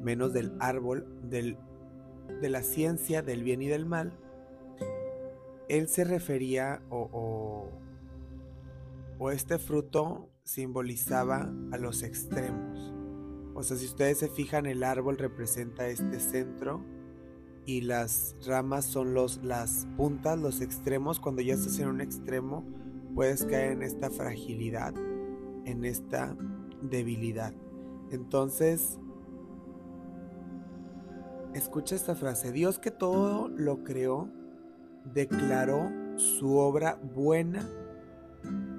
menos 0.00 0.32
del 0.32 0.52
árbol 0.58 1.06
del, 1.28 1.56
de 2.40 2.48
la 2.50 2.62
ciencia 2.62 3.22
del 3.22 3.44
bien 3.44 3.62
y 3.62 3.68
del 3.68 3.86
mal, 3.86 4.18
él 5.68 5.88
se 5.88 6.04
refería 6.04 6.82
o, 6.90 7.08
o, 7.12 7.70
o 9.18 9.30
este 9.30 9.58
fruto 9.58 10.31
simbolizaba 10.44 11.52
a 11.72 11.78
los 11.78 12.02
extremos. 12.02 12.92
O 13.54 13.62
sea, 13.62 13.76
si 13.76 13.86
ustedes 13.86 14.18
se 14.18 14.28
fijan, 14.28 14.66
el 14.66 14.82
árbol 14.82 15.18
representa 15.18 15.86
este 15.88 16.18
centro 16.20 16.84
y 17.66 17.82
las 17.82 18.34
ramas 18.46 18.84
son 18.84 19.14
los, 19.14 19.42
las 19.44 19.86
puntas, 19.96 20.38
los 20.38 20.60
extremos. 20.60 21.20
Cuando 21.20 21.42
ya 21.42 21.54
estás 21.54 21.78
en 21.78 21.88
un 21.88 22.00
extremo, 22.00 22.64
puedes 23.14 23.44
caer 23.44 23.72
en 23.72 23.82
esta 23.82 24.10
fragilidad, 24.10 24.94
en 25.64 25.84
esta 25.84 26.36
debilidad. 26.80 27.54
Entonces, 28.10 28.98
escucha 31.54 31.94
esta 31.94 32.14
frase. 32.14 32.52
Dios 32.52 32.78
que 32.78 32.90
todo 32.90 33.48
lo 33.48 33.84
creó, 33.84 34.28
declaró 35.04 35.90
su 36.16 36.56
obra 36.56 36.98
buena 37.14 37.68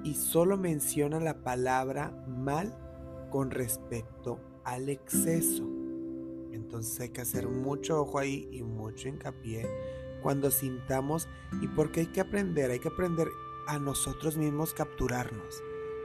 y 0.04 0.14
solo 0.14 0.56
menciona 0.56 1.18
la 1.18 1.42
palabra 1.42 2.12
mal 2.28 2.76
con 3.30 3.50
respecto 3.50 4.38
al 4.62 4.88
exceso. 4.88 5.64
Entonces 6.52 7.00
hay 7.00 7.08
que 7.08 7.22
hacer 7.22 7.48
mucho 7.48 8.00
ojo 8.02 8.18
ahí 8.18 8.48
y 8.52 8.62
mucho 8.62 9.08
hincapié 9.08 9.66
cuando 10.22 10.50
sintamos 10.50 11.28
y 11.60 11.68
porque 11.68 12.00
hay 12.00 12.06
que 12.06 12.20
aprender, 12.20 12.70
hay 12.70 12.78
que 12.78 12.88
aprender 12.88 13.28
a 13.66 13.78
nosotros 13.78 14.36
mismos 14.36 14.72
capturarnos. 14.72 15.62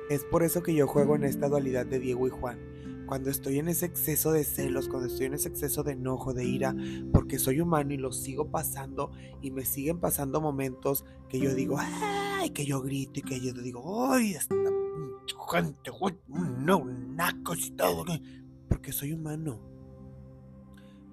Es 0.10 0.24
por 0.26 0.44
eso 0.44 0.64
que 0.64 0.74
yo 0.74 0.88
juego 0.88 1.16
en 1.16 1.24
esta 1.24 1.48
dualidad 1.48 1.86
de 1.86 2.00
Diego 2.00 2.28
y 2.28 2.30
Juan. 2.30 3.06
Cuando 3.06 3.30
estoy 3.30 3.60
en 3.60 3.70
ese 3.70 3.86
exceso 3.86 4.32
de 4.32 4.44
celos, 4.44 4.88
cuando 4.88 5.08
estoy 5.08 5.28
en 5.28 5.36
ese 5.36 5.50
exceso 5.50 5.84
de 5.84 5.94
enojo, 5.94 6.34
de 6.34 6.46
ira, 6.46 6.76
porque 7.12 7.40
soy 7.40 7.62
humano 7.62 7.94
y 7.94 7.98
lo 7.98 8.12
sigo 8.12 8.52
pasando 8.52 9.12
y 9.42 9.52
me 9.52 9.66
siguen 9.66 10.00
pasando 10.00 10.42
momentos 10.42 11.06
que 11.28 11.40
yo 11.40 11.56
digo, 11.56 11.78
ay, 12.40 12.50
que 12.52 12.66
yo 12.66 12.82
grito 12.82 13.20
y 13.20 13.24
que 13.24 13.40
yo 13.40 13.54
digo, 13.54 14.12
ay, 14.12 14.34
esta 14.34 14.56
gente, 15.52 15.92
no, 16.28 16.86
nacos 16.86 17.68
y 17.68 17.72
todo 17.72 18.06
porque 18.68 18.92
soy 18.92 19.14
humano. 19.14 19.60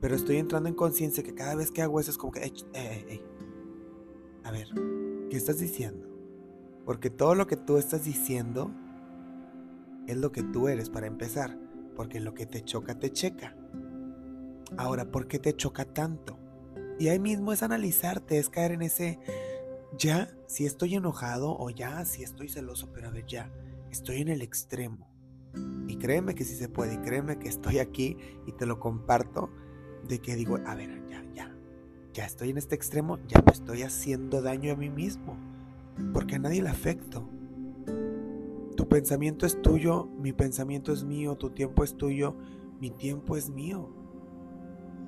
Pero 0.00 0.14
estoy 0.14 0.37
entrando 0.37 0.68
en 0.68 0.75
conciencia 0.75 1.23
que 1.23 1.35
cada 1.35 1.54
vez 1.54 1.73
que 1.73 1.83
hago 1.83 1.99
eso 1.99 2.11
es 2.11 2.18
como 2.18 2.33
que, 2.33 2.52
a 4.45 4.50
ver, 4.50 4.68
¿qué 5.30 5.37
estás 5.37 5.59
diciendo? 5.59 6.06
Porque 6.85 7.11
todo 7.11 7.35
lo 7.35 7.47
que 7.47 7.56
tú 7.56 7.78
estás 7.78 8.04
diciendo 8.04 8.71
es 10.06 10.16
lo 10.16 10.30
que 10.30 10.42
tú 10.42 10.68
eres 10.68 10.90
para 10.90 11.06
empezar. 11.06 11.59
Porque 11.97 12.21
lo 12.21 12.35
que 12.35 12.47
te 12.47 12.62
choca, 12.62 12.99
te 12.99 13.11
checa. 13.11 13.56
Ahora, 14.76 15.11
¿por 15.11 15.26
qué 15.26 15.38
te 15.38 15.56
choca 15.56 15.87
tanto? 15.87 16.38
Y 16.99 17.09
ahí 17.09 17.18
mismo 17.18 17.52
es 17.52 17.62
analizarte, 17.62 18.38
es 18.38 18.50
caer 18.50 18.73
en 18.73 18.83
ese, 18.83 19.18
ya, 19.96 20.28
si 20.46 20.66
estoy 20.66 20.94
enojado 20.94 21.56
o 21.58 21.70
ya, 21.70 22.04
si 22.04 22.22
estoy 22.22 22.48
celoso, 22.48 22.92
pero 22.92 23.08
a 23.08 23.10
ver, 23.10 23.26
ya, 23.26 23.50
estoy 23.90 24.20
en 24.20 24.28
el 24.28 24.42
extremo. 24.42 25.08
Y 25.88 25.96
créeme 25.96 26.34
que 26.34 26.44
sí 26.44 26.54
se 26.54 26.68
puede, 26.68 26.94
y 26.94 26.98
créeme 26.98 27.38
que 27.38 27.48
estoy 27.48 27.78
aquí 27.78 28.16
y 28.46 28.52
te 28.52 28.66
lo 28.66 28.78
comparto, 28.78 29.50
de 30.06 30.20
que 30.20 30.36
digo, 30.36 30.58
a 30.66 30.74
ver, 30.74 31.04
ya, 31.08 31.24
ya, 31.34 31.56
ya 32.12 32.26
estoy 32.26 32.50
en 32.50 32.58
este 32.58 32.74
extremo, 32.74 33.18
ya 33.26 33.42
me 33.44 33.52
estoy 33.52 33.82
haciendo 33.82 34.42
daño 34.42 34.72
a 34.72 34.76
mí 34.76 34.90
mismo, 34.90 35.36
porque 36.12 36.36
a 36.36 36.38
nadie 36.38 36.62
le 36.62 36.68
afecto. 36.68 37.28
Tu 38.76 38.88
pensamiento 38.88 39.46
es 39.46 39.60
tuyo, 39.62 40.06
mi 40.18 40.32
pensamiento 40.32 40.92
es 40.92 41.04
mío, 41.04 41.36
tu 41.36 41.50
tiempo 41.50 41.82
es 41.82 41.96
tuyo, 41.96 42.36
mi 42.78 42.90
tiempo 42.90 43.36
es 43.36 43.48
mío. 43.48 43.88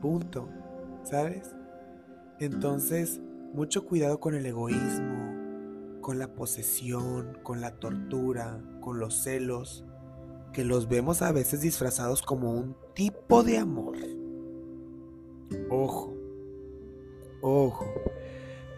Punto. 0.01 0.49
¿Sabes? 1.05 1.55
Entonces, 2.41 3.21
mucho 3.53 3.85
cuidado 3.85 4.21
con 4.21 4.35
el 4.35 4.47
egoísmo, 4.47 6.01
con 6.01 6.19
la 6.19 6.35
posesión, 6.35 7.39
con 7.43 7.61
la 7.61 7.77
tortura, 7.77 8.63
con 8.81 8.99
los 8.99 9.23
celos, 9.23 9.85
que 10.53 10.65
los 10.65 10.89
vemos 10.89 11.23
a 11.23 11.33
veces 11.33 11.61
disfrazados 11.61 12.23
como 12.23 12.53
un 12.53 12.77
tipo 12.95 13.43
de 13.43 13.59
amor. 13.59 13.97
Ojo, 15.71 16.15
ojo, 17.41 17.87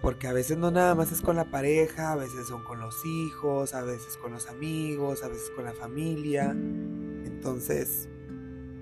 porque 0.02 0.28
a 0.28 0.32
veces 0.32 0.56
no 0.56 0.70
nada 0.70 0.94
más 0.94 1.12
es 1.12 1.20
con 1.20 1.36
la 1.36 1.50
pareja, 1.50 2.12
a 2.12 2.16
veces 2.16 2.48
son 2.48 2.64
con 2.64 2.80
los 2.80 3.04
hijos, 3.04 3.74
a 3.74 3.82
veces 3.82 4.16
con 4.16 4.32
los 4.32 4.48
amigos, 4.48 5.22
a 5.22 5.28
veces 5.28 5.50
con 5.54 5.64
la 5.64 5.72
familia. 5.72 6.50
Entonces, 6.50 8.08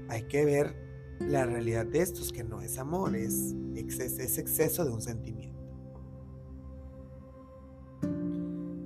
hay 0.09 0.23
que 0.25 0.45
ver 0.45 0.75
la 1.21 1.45
realidad 1.45 1.87
de 1.87 2.01
estos, 2.01 2.33
que 2.33 2.45
no 2.45 2.63
es 2.63 2.79
amor, 2.79 3.17
es, 3.17 3.55
es 3.75 4.39
exceso 4.39 4.85
de 4.85 4.91
un 4.91 5.03
sentimiento. 5.03 5.48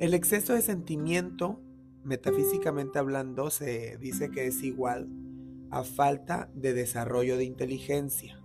El 0.02 0.14
exceso 0.14 0.54
de 0.54 0.62
sentimiento 0.62 1.60
metafísicamente 2.02 2.98
hablando, 2.98 3.50
se 3.50 3.98
dice 3.98 4.32
que 4.32 4.48
es 4.48 4.64
igual 4.64 5.08
a 5.70 5.84
falta 5.84 6.50
de 6.54 6.72
desarrollo 6.72 7.36
de 7.36 7.44
inteligencia. 7.44 8.42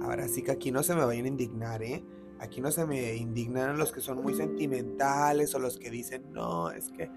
Ahora 0.00 0.26
sí 0.26 0.40
que 0.40 0.52
aquí 0.52 0.72
no 0.72 0.82
se 0.82 0.94
me 0.94 1.04
vayan 1.04 1.26
a 1.26 1.28
indignar, 1.28 1.82
¿eh? 1.82 2.02
Aquí 2.38 2.62
no 2.62 2.70
se 2.70 2.86
me 2.86 3.14
indignan 3.14 3.76
los 3.76 3.92
que 3.92 4.00
son 4.00 4.22
muy 4.22 4.32
sentimentales 4.32 5.54
o 5.54 5.58
los 5.58 5.76
que 5.76 5.90
dicen, 5.90 6.32
no, 6.32 6.70
es 6.70 6.88
que 6.92 7.10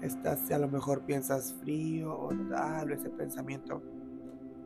estás, 0.00 0.50
a 0.50 0.58
lo 0.58 0.68
mejor 0.68 1.04
piensas 1.04 1.52
frío 1.60 2.18
o 2.18 2.30
tal, 2.48 2.90
ese 2.90 3.10
pensamiento. 3.10 3.82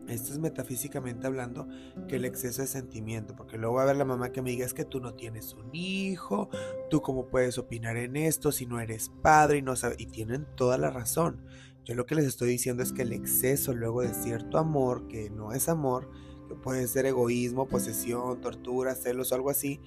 Esto 0.09 0.33
es 0.33 0.39
metafísicamente 0.39 1.27
hablando 1.27 1.69
que 2.09 2.17
el 2.17 2.25
exceso 2.25 2.63
de 2.63 2.69
sentimiento, 2.69 3.37
porque 3.37 3.59
luego 3.59 3.75
va 3.75 3.83
a 3.83 3.85
haber 3.85 3.97
la 3.97 4.07
mamá 4.07 4.33
que 4.33 4.41
me 4.41 4.51
diga 4.51 4.65
es 4.65 4.73
que 4.73 4.87
tú 4.87 5.01
no 5.01 5.15
tienes 5.15 5.53
un 5.53 5.69
hijo, 5.75 6.49
tú 6.89 7.03
cómo 7.03 7.27
puedes 7.27 7.59
opinar 7.59 7.99
en 7.99 8.17
esto 8.17 8.51
si 8.51 8.65
no 8.65 8.81
eres 8.81 9.11
padre 9.23 9.59
y 9.59 9.63
no 9.63 9.77
sabes, 9.77 10.01
y 10.01 10.07
tienen 10.07 10.47
toda 10.57 10.79
la 10.79 10.91
razón. 10.91 11.43
Yo 11.85 11.95
lo 11.95 12.07
que 12.07 12.15
les 12.15 12.25
estoy 12.25 12.49
diciendo 12.49 12.83
es 12.83 12.93
que 12.93 13.03
el 13.03 13.13
exceso 13.13 13.75
luego 13.75 14.01
de 14.01 14.15
cierto 14.15 14.57
amor, 14.59 15.09
que 15.09 15.29
no 15.29 15.53
es 15.53 15.69
amor, 15.69 16.11
que 16.49 16.55
puede 16.55 16.87
ser 16.87 17.05
egoísmo, 17.05 17.69
posesión, 17.69 18.41
tortura, 18.41 18.95
celos 18.95 19.33
o 19.33 19.35
algo 19.35 19.51
así, 19.51 19.81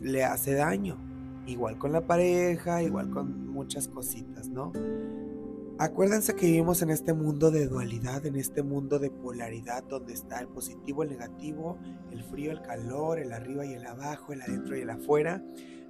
le 0.00 0.24
hace 0.24 0.54
daño. 0.54 0.98
Igual 1.46 1.78
con 1.78 1.92
la 1.92 2.06
pareja, 2.06 2.82
igual 2.82 3.10
con 3.10 3.48
muchas 3.48 3.88
cositas, 3.88 4.48
¿no? 4.48 4.72
Acuérdense 5.80 6.34
que 6.34 6.44
vivimos 6.44 6.82
en 6.82 6.90
este 6.90 7.14
mundo 7.14 7.50
de 7.50 7.66
dualidad, 7.66 8.26
en 8.26 8.36
este 8.36 8.62
mundo 8.62 8.98
de 8.98 9.08
polaridad 9.08 9.82
donde 9.82 10.12
está 10.12 10.38
el 10.38 10.46
positivo, 10.46 11.02
el 11.02 11.08
negativo, 11.08 11.78
el 12.10 12.22
frío, 12.22 12.52
el 12.52 12.60
calor, 12.60 13.18
el 13.18 13.32
arriba 13.32 13.64
y 13.64 13.72
el 13.72 13.86
abajo, 13.86 14.34
el 14.34 14.42
adentro 14.42 14.76
y 14.76 14.82
el 14.82 14.90
afuera. 14.90 15.42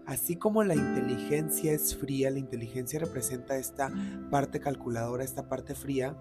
Así 0.06 0.36
como 0.36 0.62
la 0.62 0.76
inteligencia 0.76 1.72
es 1.72 1.96
fría, 1.96 2.30
la 2.30 2.38
inteligencia 2.38 3.00
representa 3.00 3.56
esta 3.56 3.92
parte 4.30 4.60
calculadora, 4.60 5.24
esta 5.24 5.48
parte 5.48 5.74
fría, 5.74 6.16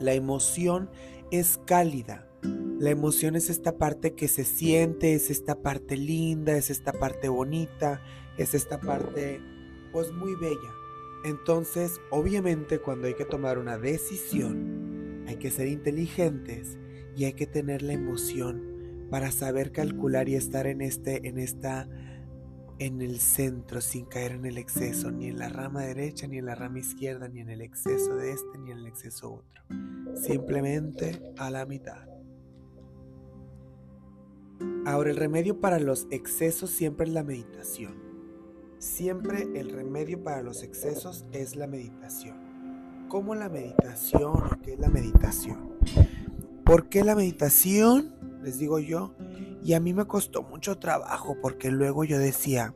la 0.00 0.14
emoción 0.14 0.90
es 1.30 1.60
cálida. 1.66 2.26
La 2.80 2.90
emoción 2.90 3.36
es 3.36 3.48
esta 3.48 3.78
parte 3.78 4.16
que 4.16 4.26
se 4.26 4.42
siente, 4.42 5.14
es 5.14 5.30
esta 5.30 5.62
parte 5.62 5.96
linda, 5.96 6.56
es 6.56 6.68
esta 6.68 6.92
parte 6.92 7.28
bonita, 7.28 8.00
es 8.38 8.54
esta 8.54 8.80
parte 8.80 9.40
pues 9.92 10.10
muy 10.10 10.34
bella. 10.34 10.77
Entonces, 11.24 12.00
obviamente 12.10 12.78
cuando 12.78 13.08
hay 13.08 13.14
que 13.14 13.24
tomar 13.24 13.58
una 13.58 13.78
decisión, 13.78 15.24
hay 15.26 15.36
que 15.36 15.50
ser 15.50 15.68
inteligentes 15.68 16.78
y 17.16 17.24
hay 17.24 17.32
que 17.32 17.46
tener 17.46 17.82
la 17.82 17.92
emoción 17.92 19.06
para 19.10 19.30
saber 19.30 19.72
calcular 19.72 20.28
y 20.28 20.34
estar 20.34 20.66
en 20.66 20.80
este 20.80 21.28
en 21.28 21.38
esta 21.38 21.88
en 22.78 23.02
el 23.02 23.18
centro 23.18 23.80
sin 23.80 24.04
caer 24.04 24.32
en 24.32 24.46
el 24.46 24.56
exceso, 24.56 25.10
ni 25.10 25.26
en 25.26 25.38
la 25.38 25.48
rama 25.48 25.82
derecha, 25.82 26.26
ni 26.28 26.38
en 26.38 26.46
la 26.46 26.54
rama 26.54 26.78
izquierda, 26.78 27.28
ni 27.28 27.40
en 27.40 27.50
el 27.50 27.60
exceso 27.60 28.14
de 28.14 28.32
este, 28.32 28.58
ni 28.58 28.70
en 28.70 28.78
el 28.78 28.86
exceso 28.86 29.32
otro. 29.32 29.64
Simplemente 30.14 31.20
a 31.38 31.50
la 31.50 31.66
mitad. 31.66 32.08
Ahora, 34.86 35.10
el 35.10 35.16
remedio 35.16 35.60
para 35.60 35.78
los 35.80 36.06
excesos 36.10 36.70
siempre 36.70 37.06
es 37.06 37.12
la 37.12 37.24
meditación. 37.24 38.07
Siempre 38.78 39.42
el 39.58 39.70
remedio 39.70 40.22
para 40.22 40.40
los 40.40 40.62
excesos 40.62 41.26
es 41.32 41.56
la 41.56 41.66
meditación. 41.66 42.36
¿Cómo 43.08 43.34
la 43.34 43.48
meditación? 43.48 44.60
¿Qué 44.62 44.74
es 44.74 44.78
la 44.78 44.88
meditación? 44.88 45.72
¿Por 46.64 46.88
qué 46.88 47.02
la 47.02 47.16
meditación? 47.16 48.14
Les 48.40 48.58
digo 48.58 48.78
yo. 48.78 49.16
Y 49.64 49.72
a 49.72 49.80
mí 49.80 49.92
me 49.94 50.04
costó 50.04 50.44
mucho 50.44 50.78
trabajo 50.78 51.36
porque 51.42 51.72
luego 51.72 52.04
yo 52.04 52.20
decía, 52.20 52.72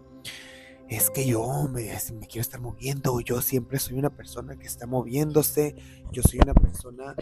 es 0.88 1.08
que 1.08 1.24
yo 1.24 1.68
me, 1.72 1.84
me, 2.18 2.26
quiero 2.26 2.40
estar 2.40 2.60
moviendo, 2.60 3.20
yo 3.20 3.40
siempre 3.40 3.78
soy 3.78 3.96
una 3.96 4.10
persona 4.10 4.56
que 4.56 4.66
está 4.66 4.88
moviéndose, 4.88 5.76
yo 6.10 6.22
soy 6.22 6.40
una 6.42 6.54
persona, 6.54 7.14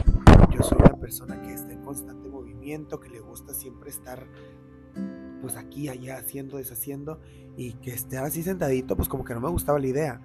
yo 0.51 0.63
soy 0.63 0.79
una 0.81 0.99
persona 0.99 1.43
que 1.43 1.53
está 1.53 1.71
en 1.71 1.85
constante 1.85 2.31
movimiento, 2.31 2.99
que 2.99 3.11
le 3.11 3.21
gusta 3.21 3.53
siempre 3.53 3.91
estar 3.91 4.27
pues 5.41 5.57
aquí, 5.57 5.89
allá, 5.89 6.19
haciendo, 6.19 6.59
deshaciendo, 6.59 7.21
y 7.57 7.75
que 7.75 7.93
esté 7.93 8.19
así 8.19 8.43
sentadito, 8.43 8.97
pues 8.97 9.09
como 9.09 9.25
que 9.25 9.35
no 9.35 9.41
me 9.41 9.49
gustaba 9.49 9.79
la 9.79 9.87
idea. 9.87 10.21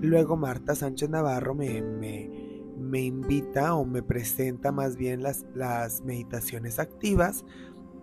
Luego 0.00 0.36
Marta 0.36 0.74
Sánchez 0.74 1.10
Navarro 1.10 1.54
me, 1.54 1.82
me, 1.82 3.00
invita 3.00 3.74
o 3.74 3.84
me 3.84 4.02
presenta 4.02 4.72
más 4.72 4.96
bien 4.96 5.22
las, 5.22 5.44
las 5.54 6.02
meditaciones 6.02 6.78
activas, 6.78 7.44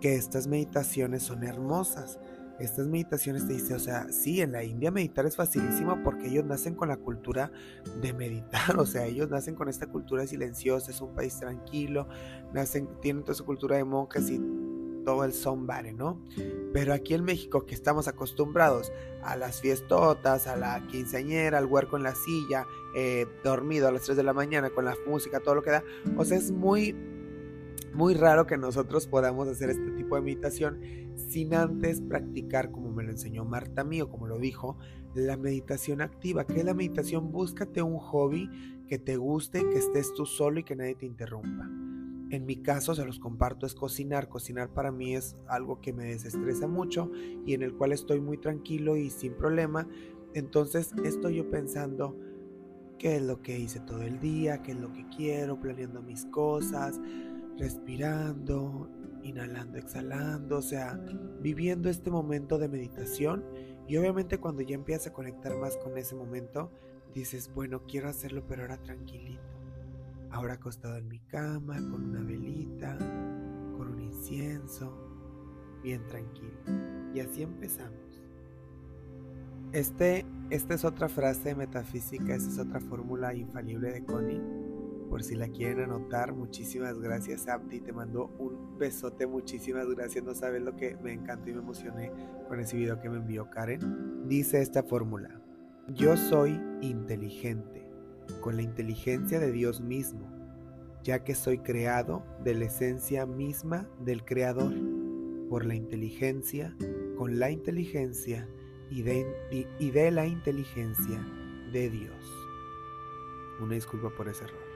que 0.00 0.14
estas 0.14 0.46
meditaciones 0.46 1.22
son 1.22 1.44
hermosas. 1.44 2.18
Estas 2.58 2.88
meditaciones 2.88 3.46
te 3.46 3.52
dice, 3.52 3.74
o 3.74 3.78
sea, 3.78 4.10
sí, 4.10 4.40
en 4.40 4.50
la 4.50 4.64
India 4.64 4.90
meditar 4.90 5.24
es 5.26 5.36
facilísimo 5.36 6.02
porque 6.02 6.26
ellos 6.26 6.44
nacen 6.44 6.74
con 6.74 6.88
la 6.88 6.96
cultura 6.96 7.52
de 8.00 8.12
meditar, 8.12 8.76
o 8.78 8.86
sea, 8.86 9.06
ellos 9.06 9.30
nacen 9.30 9.54
con 9.54 9.68
esta 9.68 9.86
cultura 9.86 10.26
silenciosa, 10.26 10.90
es 10.90 11.00
un 11.00 11.14
país 11.14 11.38
tranquilo, 11.38 12.08
nacen, 12.52 12.88
tienen 13.00 13.22
toda 13.22 13.34
su 13.34 13.44
cultura 13.44 13.76
de 13.76 13.84
monjas 13.84 14.28
y 14.30 14.38
todo 15.08 15.24
el 15.24 15.32
somebody, 15.32 15.94
¿no? 15.94 16.20
Pero 16.74 16.92
aquí 16.92 17.14
en 17.14 17.24
México, 17.24 17.64
que 17.64 17.74
estamos 17.74 18.08
acostumbrados 18.08 18.92
a 19.22 19.36
las 19.36 19.62
fiestotas, 19.62 20.46
a 20.46 20.54
la 20.54 20.86
quinceañera, 20.86 21.56
al 21.56 21.64
huerco 21.64 21.96
en 21.96 22.02
la 22.02 22.14
silla, 22.14 22.66
eh, 22.94 23.26
dormido 23.42 23.88
a 23.88 23.90
las 23.90 24.02
3 24.02 24.18
de 24.18 24.22
la 24.22 24.34
mañana 24.34 24.68
con 24.68 24.84
la 24.84 24.94
música, 25.06 25.40
todo 25.40 25.54
lo 25.54 25.62
que 25.62 25.70
da, 25.70 25.82
o 26.18 26.26
sea, 26.26 26.36
es 26.36 26.50
muy, 26.50 26.94
muy 27.94 28.12
raro 28.12 28.46
que 28.46 28.58
nosotros 28.58 29.06
podamos 29.06 29.48
hacer 29.48 29.70
este 29.70 29.92
tipo 29.92 30.14
de 30.16 30.20
meditación 30.20 30.78
sin 31.16 31.54
antes 31.54 32.02
practicar, 32.02 32.70
como 32.70 32.90
me 32.90 33.02
lo 33.02 33.10
enseñó 33.10 33.46
Marta 33.46 33.84
mío, 33.84 34.10
como 34.10 34.26
lo 34.26 34.38
dijo, 34.38 34.76
la 35.14 35.38
meditación 35.38 36.02
activa. 36.02 36.46
¿Qué 36.46 36.58
es 36.58 36.66
la 36.66 36.74
meditación? 36.74 37.32
Búscate 37.32 37.80
un 37.80 37.96
hobby 37.96 38.50
que 38.86 38.98
te 38.98 39.16
guste, 39.16 39.66
que 39.70 39.78
estés 39.78 40.12
tú 40.12 40.26
solo 40.26 40.60
y 40.60 40.64
que 40.64 40.76
nadie 40.76 40.96
te 40.96 41.06
interrumpa. 41.06 41.66
En 42.30 42.44
mi 42.44 42.56
caso, 42.56 42.94
se 42.94 43.06
los 43.06 43.18
comparto, 43.18 43.64
es 43.64 43.74
cocinar. 43.74 44.28
Cocinar 44.28 44.68
para 44.74 44.92
mí 44.92 45.14
es 45.14 45.36
algo 45.46 45.80
que 45.80 45.92
me 45.92 46.04
desestresa 46.04 46.66
mucho 46.66 47.10
y 47.46 47.54
en 47.54 47.62
el 47.62 47.74
cual 47.74 47.92
estoy 47.92 48.20
muy 48.20 48.36
tranquilo 48.38 48.96
y 48.96 49.08
sin 49.10 49.34
problema. 49.34 49.88
Entonces 50.34 50.92
estoy 51.04 51.36
yo 51.36 51.50
pensando 51.50 52.16
qué 52.98 53.16
es 53.16 53.22
lo 53.22 53.40
que 53.42 53.58
hice 53.58 53.80
todo 53.80 54.02
el 54.02 54.20
día, 54.20 54.62
qué 54.62 54.72
es 54.72 54.78
lo 54.78 54.92
que 54.92 55.06
quiero, 55.08 55.58
planeando 55.58 56.02
mis 56.02 56.26
cosas, 56.26 57.00
respirando, 57.56 58.90
inhalando, 59.22 59.78
exhalando, 59.78 60.58
o 60.58 60.62
sea, 60.62 61.00
viviendo 61.40 61.88
este 61.88 62.10
momento 62.10 62.58
de 62.58 62.68
meditación. 62.68 63.42
Y 63.86 63.96
obviamente 63.96 64.38
cuando 64.38 64.60
ya 64.60 64.74
empiezas 64.74 65.06
a 65.06 65.12
conectar 65.14 65.56
más 65.56 65.78
con 65.78 65.96
ese 65.96 66.14
momento, 66.14 66.70
dices, 67.14 67.50
bueno, 67.54 67.84
quiero 67.88 68.10
hacerlo, 68.10 68.44
pero 68.46 68.62
ahora 68.62 68.76
tranquilito 68.82 69.47
ahora 70.30 70.54
acostado 70.54 70.96
en 70.96 71.08
mi 71.08 71.20
cama, 71.20 71.76
con 71.90 72.10
una 72.10 72.22
velita, 72.22 72.96
con 73.76 73.88
un 73.88 74.00
incienso, 74.00 74.92
bien 75.82 76.06
tranquilo. 76.06 76.58
Y 77.14 77.20
así 77.20 77.42
empezamos. 77.42 78.22
Este, 79.72 80.24
esta 80.50 80.74
es 80.74 80.84
otra 80.84 81.08
frase 81.08 81.54
metafísica, 81.54 82.34
esta 82.34 82.50
es 82.50 82.58
otra 82.58 82.80
fórmula 82.80 83.34
infalible 83.34 83.92
de 83.92 84.04
Connie. 84.04 84.40
Por 85.10 85.22
si 85.22 85.36
la 85.36 85.48
quieren 85.48 85.80
anotar, 85.80 86.34
muchísimas 86.34 86.98
gracias 86.98 87.48
Abdi, 87.48 87.80
te 87.80 87.92
mando 87.92 88.26
un 88.38 88.78
besote, 88.78 89.26
muchísimas 89.26 89.86
gracias, 89.88 90.22
no 90.22 90.34
sabes 90.34 90.62
lo 90.62 90.76
que 90.76 90.96
me 91.02 91.14
encantó 91.14 91.48
y 91.48 91.54
me 91.54 91.60
emocioné 91.60 92.12
con 92.46 92.60
ese 92.60 92.76
video 92.76 93.00
que 93.00 93.08
me 93.08 93.16
envió 93.16 93.48
Karen. 93.48 94.28
Dice 94.28 94.60
esta 94.60 94.82
fórmula, 94.82 95.40
yo 95.88 96.16
soy 96.16 96.60
inteligente 96.82 97.77
con 98.40 98.56
la 98.56 98.62
inteligencia 98.62 99.40
de 99.40 99.52
Dios 99.52 99.80
mismo, 99.80 100.28
ya 101.02 101.24
que 101.24 101.34
soy 101.34 101.58
creado 101.58 102.24
de 102.44 102.54
la 102.54 102.66
esencia 102.66 103.26
misma 103.26 103.88
del 104.00 104.24
Creador, 104.24 104.72
por 105.48 105.64
la 105.64 105.74
inteligencia, 105.74 106.76
con 107.16 107.38
la 107.38 107.50
inteligencia 107.50 108.48
y 108.90 109.02
de, 109.02 110.10
la 110.12 110.26
inteligencia 110.26 111.24
de 111.72 111.90
Dios. 111.90 112.46
Una 113.60 113.74
disculpa 113.74 114.10
por 114.10 114.28
ese 114.28 114.44
error. 114.44 114.68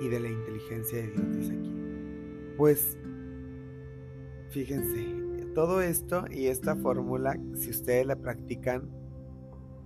Y 0.00 0.08
de 0.08 0.20
la 0.20 0.28
inteligencia 0.28 0.98
de 0.98 1.08
Dios, 1.08 1.36
dice 1.36 1.52
aquí. 1.52 1.74
Pues, 2.56 2.98
fíjense, 4.50 5.06
todo 5.54 5.80
esto 5.80 6.24
y 6.30 6.46
esta 6.46 6.76
fórmula, 6.76 7.38
si 7.54 7.70
ustedes 7.70 8.06
la 8.06 8.16
practican 8.16 8.90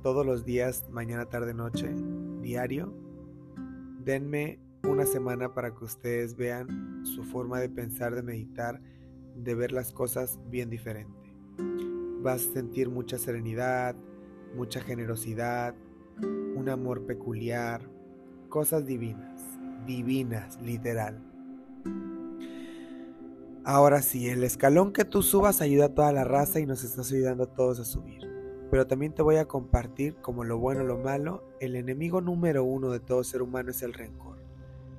todos 0.03 0.25
los 0.25 0.45
días, 0.45 0.89
mañana, 0.91 1.27
tarde, 1.27 1.55
noche, 1.55 1.95
diario, 2.41 2.93
denme 4.05 4.59
una 4.85 5.05
semana 5.07 5.53
para 5.53 5.75
que 5.75 5.85
ustedes 5.85 6.37
vean 6.37 7.03
su 7.05 7.23
forma 7.25 7.61
de 7.61 7.69
pensar, 7.69 8.15
de 8.15 8.23
meditar, 8.23 8.81
de 9.37 9.55
ver 9.55 9.73
las 9.73 9.93
cosas 9.93 10.39
bien 10.49 10.71
diferente. 10.71 11.35
Vas 12.23 12.47
a 12.47 12.53
sentir 12.53 12.89
mucha 12.89 13.19
serenidad, 13.19 13.95
mucha 14.55 14.81
generosidad, 14.81 15.75
un 16.55 16.69
amor 16.69 17.07
peculiar, 17.07 17.83
cosas 18.49 18.87
divinas, 18.87 19.43
divinas, 19.87 20.61
literal. 20.63 21.23
Ahora 23.65 24.03
sí, 24.03 24.29
el 24.29 24.43
escalón 24.43 24.93
que 24.93 25.05
tú 25.05 25.23
subas 25.23 25.61
ayuda 25.61 25.87
a 25.87 25.95
toda 25.95 26.13
la 26.13 26.25
raza 26.25 26.61
y 26.61 26.67
nos 26.67 26.83
estás 26.83 27.13
ayudando 27.13 27.45
a 27.45 27.55
todos 27.55 27.79
a 27.79 27.85
subir 27.85 28.30
pero 28.71 28.87
también 28.87 29.13
te 29.13 29.23
voy 29.23 29.37
a 29.37 29.47
compartir, 29.47 30.17
como 30.23 30.45
lo 30.45 30.59
bueno 30.59 30.83
o 30.83 30.87
lo 30.87 30.97
malo, 30.97 31.43
el 31.59 31.75
enemigo 31.75 32.21
número 32.21 32.63
uno 32.63 32.91
de 32.91 33.01
todo 33.01 33.25
ser 33.25 33.43
humano 33.43 33.71
es 33.71 33.83
el 33.83 33.93
rencor. 33.93 34.39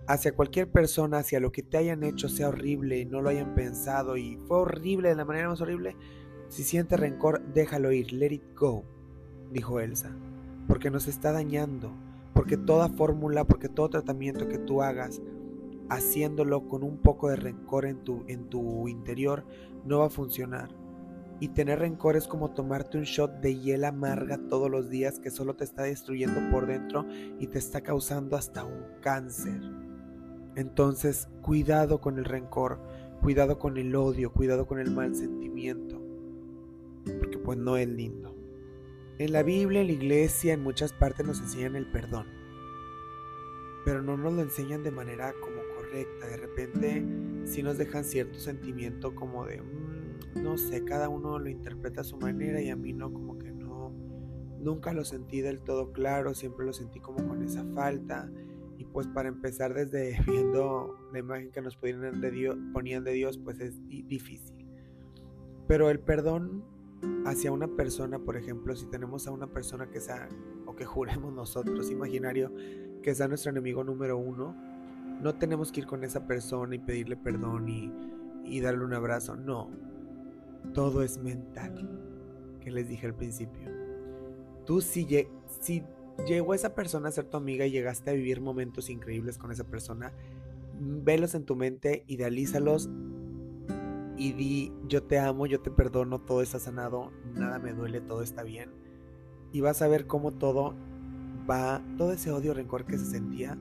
Hacia 0.08 0.34
cualquier 0.34 0.70
persona, 0.70 1.20
hacia 1.20 1.40
lo 1.40 1.54
que 1.54 1.64
te 1.64 1.78
hayan 1.78 2.04
hecho 2.04 2.28
sea 2.28 2.50
horrible 2.50 3.06
no 3.06 3.22
lo 3.22 3.30
hayan 3.30 3.56
pensado 3.56 4.18
y 4.18 4.38
fue 4.46 4.58
horrible 4.58 5.10
de 5.10 5.16
la 5.16 5.26
manera 5.26 5.48
más 5.48 5.62
horrible, 5.62 5.96
si 6.50 6.64
sientes 6.64 7.00
rencor, 7.00 7.42
déjalo 7.54 7.94
ir, 7.94 8.12
let 8.12 8.34
it 8.34 8.44
go, 8.58 8.84
dijo 9.52 9.80
Elsa, 9.80 10.12
porque 10.68 10.92
nos 10.92 11.08
está 11.08 11.32
dañando, 11.32 11.94
porque 12.34 12.58
toda 12.58 12.90
fórmula, 12.90 13.46
porque 13.46 13.70
todo 13.70 13.90
tratamiento 13.90 14.50
que 14.50 14.58
tú 14.58 14.82
hagas, 14.82 15.22
haciéndolo 15.90 16.68
con 16.68 16.84
un 16.84 16.98
poco 16.98 17.30
de 17.30 17.38
rencor 17.38 17.86
en 17.86 18.04
tu, 18.04 18.26
en 18.28 18.50
tu 18.50 18.90
interior, 18.90 19.46
no 19.86 20.00
va 20.00 20.08
a 20.08 20.10
funcionar 20.10 20.81
Y 21.41 21.49
tener 21.49 21.80
rencor 21.80 22.15
es 22.15 22.27
como 22.27 22.51
tomarte 22.51 22.99
un 22.99 23.04
shot 23.04 23.41
de 23.41 23.56
hiel 23.56 23.84
amarga 23.84 24.38
todos 24.47 24.69
los 24.69 24.91
días 24.91 25.19
que 25.19 25.32
solo 25.32 25.56
te 25.56 25.63
está 25.63 25.82
destruyendo 25.82 26.39
por 26.51 26.67
dentro 26.67 27.04
y 27.39 27.47
te 27.47 27.58
está 27.58 27.82
causando 27.82 28.38
hasta 28.38 28.63
un 28.63 28.86
cáncer. 29.01 29.60
Entonces, 30.56 31.30
cuidado 31.41 31.99
con 31.99 32.19
el 32.19 32.25
rencor, 32.25 32.80
cuidado 33.21 33.58
con 33.58 33.77
el 33.77 33.95
odio, 33.95 34.32
cuidado 34.32 34.67
con 34.67 34.80
el 34.80 34.91
mal 34.91 35.15
sentimiento, 35.15 35.99
porque 37.19 37.39
pues 37.39 37.58
no 37.58 37.75
es 37.75 37.88
lindo. 37.88 38.38
En 39.17 39.32
la 39.32 39.41
Biblia, 39.41 39.82
en 39.82 39.88
la 39.88 39.93
iglesia, 39.93 40.54
en 40.54 40.62
muchas 40.62 40.93
partes 40.93 41.25
nos 41.25 41.39
enseñan 41.39 41.75
el 41.75 41.89
perdón, 41.91 42.27
pero 43.84 44.04
no 44.04 44.15
nos 44.15 44.34
lo 44.34 44.43
enseñan 44.43 44.84
de 44.84 44.91
manera 44.91 45.34
como 45.41 45.62
correcta. 45.75 46.27
De 46.27 46.38
repente, 46.38 47.04
sí 47.45 47.63
nos 47.63 47.80
dejan 47.80 48.04
cierto 48.04 48.38
sentimiento 48.38 49.15
como 49.15 49.47
de, 49.47 49.62
mm, 49.62 49.90
no 50.36 50.58
sé, 50.58 50.84
cada 50.84 51.10
uno 51.10 51.39
lo 51.39 51.50
interpreta 51.50 52.02
a 52.02 52.04
su 52.04 52.17
manera 52.17 52.62
y 52.62 52.70
a 52.70 52.76
mí 52.76 52.94
no, 52.94 53.12
como 53.12 53.38
que 53.38 53.52
no, 53.52 53.94
nunca 54.60 54.94
lo 54.94 55.04
sentí 55.04 55.41
del 55.41 55.62
todo 55.62 55.91
claro, 55.91 56.34
siempre 56.34 56.65
lo 56.65 56.74
sentí 56.74 57.00
como 57.00 57.28
con 57.28 57.44
esa 57.44 57.65
falta. 57.74 58.32
Y 58.78 58.86
pues 58.86 59.08
para 59.08 59.30
empezar 59.30 59.74
desde 59.74 60.17
viendo 60.28 60.96
la 61.12 61.20
imagen 61.20 61.52
que 61.52 61.62
nos 61.62 61.78
ponían 61.78 62.22
de 63.04 63.12
Dios, 63.12 63.38
pues 63.38 63.60
es 63.60 63.88
difícil. 63.88 64.67
Pero 65.67 65.89
el 65.89 66.00
perdón 66.00 66.63
hacia 67.26 67.52
una 67.52 67.67
persona, 67.67 68.20
por 68.20 68.38
ejemplo, 68.38 68.76
si 68.76 68.86
tenemos 68.88 69.28
a 69.28 69.32
una 69.32 69.48
persona 69.48 69.89
que 69.89 70.00
sea, 70.00 70.30
o 70.65 70.76
que 70.76 70.86
juremos 70.86 71.34
nosotros, 71.34 71.91
imaginario, 71.91 72.52
que 73.02 73.15
sea 73.15 73.28
nuestro 73.28 73.52
enemigo 73.52 73.84
número 73.84 74.17
uno, 74.17 74.56
no 75.22 75.36
tenemos 75.36 75.72
que 75.72 75.82
ir 75.82 75.88
con 75.88 76.04
esa 76.04 76.26
persona 76.26 76.76
y 76.76 76.80
pedirle 76.80 77.15
perdón 77.15 77.70
y, 77.70 77.91
y 78.44 78.62
darle 78.62 78.84
un 78.84 78.94
abrazo. 78.94 79.36
No. 79.36 79.90
Todo 80.74 81.04
es 81.04 81.17
mental. 81.17 81.89
Que 82.60 82.71
les 82.71 82.88
dije 82.88 83.08
al 83.08 83.15
principio. 83.15 83.69
Tú 84.65 84.82
si, 84.82 85.08
si 85.60 85.84
llegó 86.28 86.54
esa 86.54 86.76
persona 86.76 87.10
a 87.10 87.12
ser 87.12 87.26
tu 87.26 87.38
amiga 87.38 87.65
y 87.65 87.71
llegaste 87.71 88.12
a 88.12 88.13
vivir 88.13 88.41
momentos 88.41 88.89
increíbles 88.89 89.38
con 89.38 89.52
esa 89.52 89.63
persona, 89.63 90.13
velos 90.80 91.36
en 91.36 91.45
tu 91.45 91.56
mente, 91.56 92.04
idealízalos 92.08 92.89
y 94.17 94.34
di 94.34 94.71
yo 94.88 95.04
te 95.04 95.17
amo, 95.17 95.47
yo 95.47 95.62
te 95.62 95.71
perdono, 95.71 96.21
todo 96.21 96.41
está 96.41 96.60
sanado, 96.60 97.12
nada 97.34 97.58
me 97.60 97.74
duele, 97.74 98.02
todo 98.02 98.21
está 98.21 98.43
bien. 98.43 98.69
Y 99.52 99.62
vas 99.62 99.82
a 99.82 99.88
ver 99.88 100.06
cómo 100.06 100.32
todo 100.32 100.76
va, 101.50 101.84
todo 101.97 102.13
ese 102.13 102.32
odio, 102.32 102.54
rencor 102.54 102.86
que 102.86 102.97
se 102.97 103.06
sentía, 103.06 103.58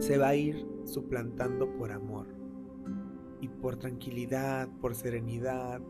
se 0.00 0.18
va 0.18 0.28
a 0.28 0.34
ir 0.34 0.66
suplantando 0.84 1.72
por 1.76 1.92
amor 1.92 2.39
y 3.40 3.48
por 3.48 3.76
tranquilidad, 3.76 4.68
por 4.80 4.94
serenidad, 4.94 5.80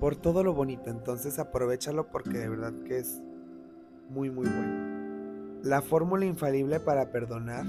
por 0.00 0.16
todo 0.16 0.44
lo 0.44 0.54
bonito. 0.54 0.90
Entonces 0.90 1.38
aprovechalo 1.38 2.10
porque 2.10 2.38
de 2.38 2.48
verdad 2.48 2.74
que 2.84 2.98
es 2.98 3.22
muy 4.08 4.30
muy 4.30 4.46
bueno. 4.46 5.60
La 5.62 5.82
fórmula 5.82 6.24
infalible 6.24 6.80
para 6.80 7.10
perdonar 7.10 7.66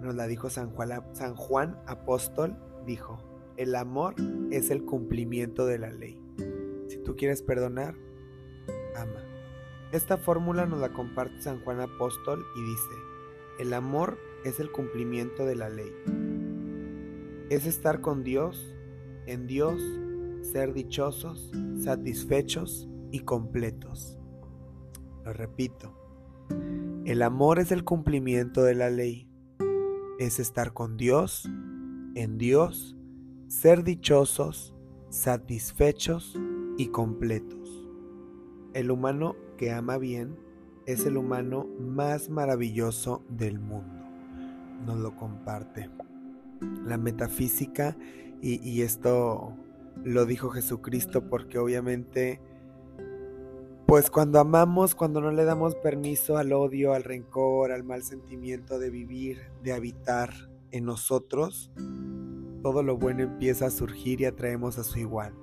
nos 0.00 0.14
la 0.14 0.26
dijo 0.26 0.48
San 0.48 0.70
Juan, 0.70 1.02
San 1.12 1.34
Juan 1.34 1.76
Apóstol, 1.86 2.56
dijo, 2.86 3.18
el 3.56 3.74
amor 3.74 4.14
es 4.50 4.70
el 4.70 4.84
cumplimiento 4.84 5.66
de 5.66 5.78
la 5.78 5.90
ley. 5.90 6.18
Si 6.88 6.96
tú 7.02 7.16
quieres 7.16 7.42
perdonar, 7.42 7.94
ama. 8.96 9.22
Esta 9.92 10.16
fórmula 10.16 10.64
nos 10.66 10.80
la 10.80 10.92
comparte 10.92 11.42
San 11.42 11.60
Juan 11.64 11.80
Apóstol 11.80 12.44
y 12.56 12.62
dice, 12.62 13.10
el 13.58 13.74
amor 13.74 14.16
es 14.44 14.60
el 14.60 14.72
cumplimiento 14.72 15.44
de 15.44 15.56
la 15.56 15.68
ley. 15.68 15.92
Es 17.50 17.66
estar 17.66 18.00
con 18.00 18.22
Dios, 18.22 18.76
en 19.26 19.48
Dios, 19.48 19.82
ser 20.40 20.72
dichosos, 20.72 21.50
satisfechos 21.82 22.88
y 23.10 23.20
completos. 23.20 24.16
Lo 25.24 25.32
repito, 25.32 25.92
el 27.04 27.22
amor 27.22 27.58
es 27.58 27.72
el 27.72 27.82
cumplimiento 27.82 28.62
de 28.62 28.76
la 28.76 28.88
ley. 28.88 29.28
Es 30.20 30.38
estar 30.38 30.72
con 30.72 30.96
Dios, 30.96 31.50
en 32.14 32.38
Dios, 32.38 32.96
ser 33.48 33.82
dichosos, 33.82 34.72
satisfechos 35.08 36.38
y 36.78 36.86
completos. 36.86 37.88
El 38.74 38.92
humano 38.92 39.34
que 39.56 39.72
ama 39.72 39.98
bien 39.98 40.36
es 40.86 41.04
el 41.04 41.16
humano 41.16 41.66
más 41.80 42.30
maravilloso 42.30 43.24
del 43.28 43.58
mundo. 43.58 44.04
Nos 44.86 44.98
lo 44.98 45.16
comparte. 45.16 45.90
La 46.84 46.98
metafísica, 46.98 47.96
y, 48.42 48.82
esto 48.82 49.54
lo 50.02 50.24
dijo 50.24 50.50
Jesucristo 50.50 51.28
porque 51.28 51.58
obviamente, 51.58 52.40
pues 53.86 54.10
cuando 54.10 54.40
amamos, 54.40 54.94
cuando 54.94 55.20
no 55.20 55.30
le 55.30 55.44
damos 55.44 55.74
permiso 55.74 56.38
al 56.38 56.52
odio, 56.52 56.94
al 56.94 57.04
rencor, 57.04 57.72
al 57.72 57.84
mal 57.84 58.02
sentimiento 58.02 58.78
de 58.78 58.88
vivir, 58.88 59.40
de 59.62 59.72
habitar 59.72 60.32
en 60.70 60.86
nosotros, 60.86 61.70
todo 62.62 62.82
lo 62.82 62.96
bueno 62.96 63.22
empieza 63.22 63.66
a 63.66 63.70
surgir 63.70 64.20
y 64.22 64.24
atraemos 64.24 64.78
a 64.78 64.84
su 64.84 64.98
igual. 64.98 65.34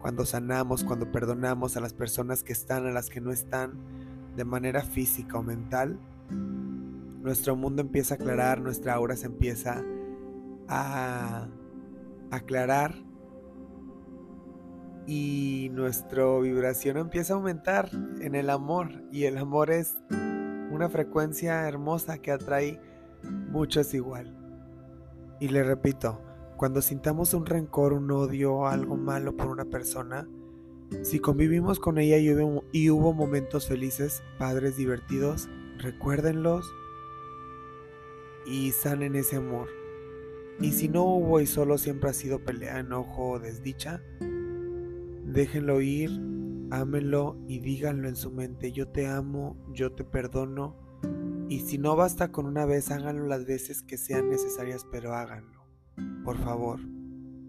Cuando 0.00 0.24
sanamos, 0.24 0.82
cuando 0.82 1.12
perdonamos 1.12 1.76
a 1.76 1.80
las 1.80 1.92
personas 1.92 2.42
que 2.42 2.52
están, 2.52 2.86
a 2.86 2.90
las 2.90 3.10
que 3.10 3.20
no 3.20 3.30
están, 3.30 3.74
de 4.34 4.44
manera 4.44 4.82
física 4.82 5.38
o 5.38 5.42
mental, 5.42 6.00
nuestro 7.22 7.54
mundo 7.54 7.82
empieza 7.82 8.14
a 8.14 8.16
aclarar, 8.16 8.60
nuestra 8.60 8.94
aura 8.94 9.14
se 9.14 9.26
empieza 9.26 9.84
a 10.70 11.48
aclarar 12.30 12.94
y 15.06 15.68
nuestra 15.72 16.38
vibración 16.38 16.96
empieza 16.96 17.34
a 17.34 17.36
aumentar 17.36 17.90
en 18.20 18.36
el 18.36 18.48
amor 18.48 19.02
y 19.10 19.24
el 19.24 19.38
amor 19.38 19.70
es 19.70 19.96
una 20.70 20.88
frecuencia 20.88 21.66
hermosa 21.66 22.18
que 22.18 22.30
atrae 22.30 22.80
muchos 23.24 23.92
igual. 23.94 24.36
Y 25.40 25.48
le 25.48 25.64
repito, 25.64 26.20
cuando 26.56 26.80
sintamos 26.80 27.34
un 27.34 27.46
rencor, 27.46 27.92
un 27.92 28.10
odio, 28.12 28.68
algo 28.68 28.96
malo 28.96 29.36
por 29.36 29.48
una 29.48 29.64
persona, 29.64 30.28
si 31.02 31.18
convivimos 31.18 31.80
con 31.80 31.98
ella 31.98 32.18
y 32.72 32.90
hubo, 32.90 33.12
momentos 33.12 33.66
felices, 33.66 34.22
padres 34.38 34.76
divertidos, 34.76 35.48
recuérdenlos 35.78 36.72
y 38.46 38.70
sanen 38.70 39.16
ese 39.16 39.36
amor. 39.36 39.79
Y 40.60 40.72
si 40.72 40.88
no 40.88 41.04
hubo 41.04 41.40
y 41.40 41.46
solo 41.46 41.78
siempre 41.78 42.10
ha 42.10 42.12
sido 42.12 42.44
pelea, 42.44 42.80
enojo 42.80 43.30
o 43.30 43.38
desdicha, 43.38 44.02
déjenlo 45.24 45.80
ir, 45.80 46.10
ámenlo 46.70 47.38
y 47.48 47.60
díganlo 47.60 48.08
en 48.08 48.16
su 48.16 48.30
mente, 48.30 48.70
yo 48.72 48.88
te 48.88 49.06
amo, 49.06 49.56
yo 49.72 49.92
te 49.92 50.04
perdono. 50.04 50.76
Y 51.48 51.60
si 51.60 51.78
no 51.78 51.96
basta 51.96 52.30
con 52.30 52.46
una 52.46 52.66
vez, 52.66 52.90
háganlo 52.90 53.26
las 53.26 53.46
veces 53.46 53.82
que 53.82 53.96
sean 53.96 54.28
necesarias, 54.28 54.86
pero 54.90 55.14
háganlo. 55.14 55.64
Por 56.24 56.36
favor. 56.38 56.78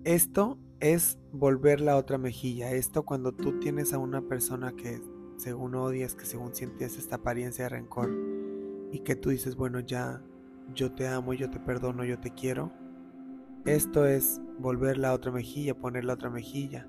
Esto 0.04 0.58
es 0.80 1.20
volver 1.32 1.82
la 1.82 1.98
otra 1.98 2.18
mejilla. 2.18 2.72
Esto 2.72 3.04
cuando 3.04 3.34
tú 3.34 3.60
tienes 3.60 3.94
a 3.94 4.00
una 4.00 4.22
persona 4.22 4.74
que 4.76 5.02
según 5.38 5.76
odias, 5.76 6.16
que 6.16 6.26
según 6.26 6.56
sientes 6.56 6.98
esta 6.98 7.18
apariencia 7.18 7.66
de 7.66 7.70
rencor 7.70 8.10
y 8.92 9.00
que 9.00 9.16
tú 9.16 9.30
dices, 9.30 9.56
bueno, 9.56 9.80
ya, 9.80 10.24
yo 10.74 10.94
te 10.94 11.08
amo, 11.08 11.34
yo 11.34 11.50
te 11.50 11.60
perdono, 11.60 12.04
yo 12.04 12.20
te 12.20 12.32
quiero. 12.32 12.72
Esto 13.66 14.08
es 14.08 14.42
volver 14.58 14.98
la 14.98 15.14
otra 15.14 15.32
mejilla, 15.32 15.78
poner 15.78 16.04
la 16.04 16.14
otra 16.14 16.32
mejilla. 16.32 16.88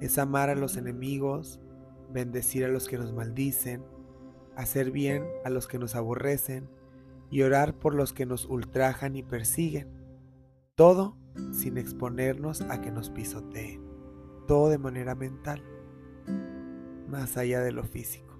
Es 0.00 0.16
amar 0.16 0.48
a 0.48 0.54
los 0.54 0.78
enemigos, 0.78 1.60
bendecir 2.10 2.64
a 2.64 2.68
los 2.68 2.88
que 2.88 2.96
nos 2.96 3.12
maldicen, 3.12 3.84
hacer 4.56 4.90
bien 4.90 5.26
a 5.44 5.50
los 5.50 5.68
que 5.68 5.78
nos 5.78 5.94
aborrecen 5.94 6.70
y 7.30 7.42
orar 7.42 7.74
por 7.74 7.94
los 7.94 8.14
que 8.14 8.24
nos 8.24 8.46
ultrajan 8.46 9.14
y 9.14 9.22
persiguen. 9.22 9.88
Todo 10.74 11.18
sin 11.52 11.76
exponernos 11.76 12.62
a 12.62 12.80
que 12.80 12.90
nos 12.90 13.10
pisoteen. 13.10 13.82
Todo 14.46 14.70
de 14.70 14.78
manera 14.78 15.14
mental, 15.14 15.62
más 17.10 17.36
allá 17.36 17.60
de 17.60 17.72
lo 17.72 17.84
físico. 17.84 18.38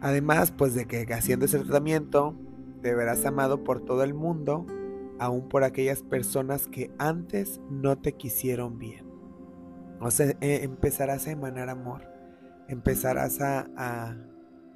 Además, 0.00 0.52
pues 0.52 0.74
de 0.74 0.86
que 0.86 1.06
haciendo 1.12 1.44
ese 1.44 1.58
tratamiento, 1.58 2.34
te 2.80 2.94
verás 2.94 3.26
amado 3.26 3.62
por 3.62 3.84
todo 3.84 4.04
el 4.04 4.14
mundo, 4.14 4.64
aún 5.20 5.48
por 5.48 5.62
aquellas 5.62 6.02
personas 6.02 6.66
que 6.66 6.90
antes 6.98 7.60
no 7.70 7.96
te 7.96 8.14
quisieron 8.14 8.78
bien. 8.78 9.06
O 10.00 10.10
sea, 10.10 10.34
eh, 10.40 10.60
empezarás 10.62 11.28
a 11.28 11.30
emanar 11.30 11.68
amor, 11.68 12.08
empezarás 12.68 13.40
a 13.40 13.68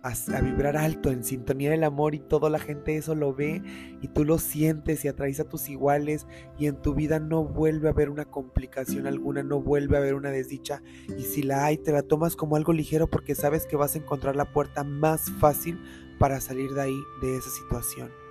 a, 0.04 0.40
vibrar 0.42 0.76
alto, 0.76 1.10
en 1.10 1.24
sintonía 1.24 1.70
del 1.70 1.82
amor 1.82 2.14
y 2.14 2.18
toda 2.18 2.50
la 2.50 2.58
gente 2.58 2.96
eso 2.96 3.14
lo 3.14 3.34
ve 3.34 3.62
y 4.02 4.08
tú 4.08 4.26
lo 4.26 4.38
sientes 4.38 5.02
y 5.04 5.08
atraes 5.08 5.40
a 5.40 5.48
tus 5.48 5.70
iguales 5.70 6.26
y 6.58 6.66
en 6.66 6.76
tu 6.76 6.94
vida 6.94 7.20
no 7.20 7.42
vuelve 7.42 7.88
a 7.88 7.92
haber 7.92 8.10
una 8.10 8.26
complicación 8.26 9.06
alguna, 9.06 9.42
no 9.42 9.62
vuelve 9.62 9.96
a 9.96 10.00
haber 10.00 10.14
una 10.14 10.30
desdicha 10.30 10.82
y 11.18 11.22
si 11.22 11.42
la 11.42 11.64
hay 11.64 11.78
te 11.78 11.90
la 11.90 12.02
tomas 12.02 12.36
como 12.36 12.56
algo 12.56 12.74
ligero 12.74 13.08
porque 13.08 13.34
sabes 13.34 13.64
que 13.64 13.76
vas 13.76 13.94
a 13.94 13.98
encontrar 13.98 14.36
la 14.36 14.52
puerta 14.52 14.84
más 14.84 15.30
fácil 15.40 15.80
para 16.18 16.38
salir 16.42 16.74
de 16.74 16.82
ahí, 16.82 17.00
de 17.22 17.38
esa 17.38 17.48
situación. 17.48 18.23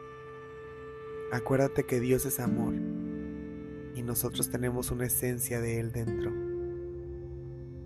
Acuérdate 1.34 1.84
que 1.84 2.00
Dios 2.00 2.28
es 2.28 2.40
amor 2.40 2.76
y 3.96 4.04
nosotros 4.04 4.52
tenemos 4.52 4.92
una 4.92 5.08
esencia 5.08 5.60
de 5.60 5.80
Él 5.80 5.92
dentro. 5.92 6.32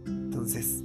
Entonces, 0.06 0.84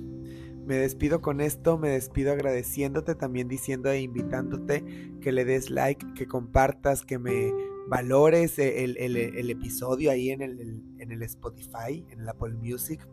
me 0.64 0.77
despido 0.77 1.20
con 1.20 1.40
esto, 1.40 1.77
me 1.77 1.88
despido 1.88 2.31
agradeciéndote, 2.31 3.16
también 3.16 3.48
diciendo 3.48 3.90
e 3.90 4.01
invitándote 4.01 4.85
que 5.20 5.33
le 5.33 5.44
des 5.44 5.70
like, 5.70 6.07
que 6.14 6.29
compartas, 6.29 7.05
que 7.05 7.18
me 7.18 7.53
valores 7.88 8.61
el, 8.61 8.96
episodio 9.51 10.12
ahí 10.12 10.31
en 10.31 10.42
el, 10.42 11.22
Spotify, 11.22 12.07
en 12.11 12.20
el 12.20 12.29
Apple 12.29 12.55
Music, 12.55 13.05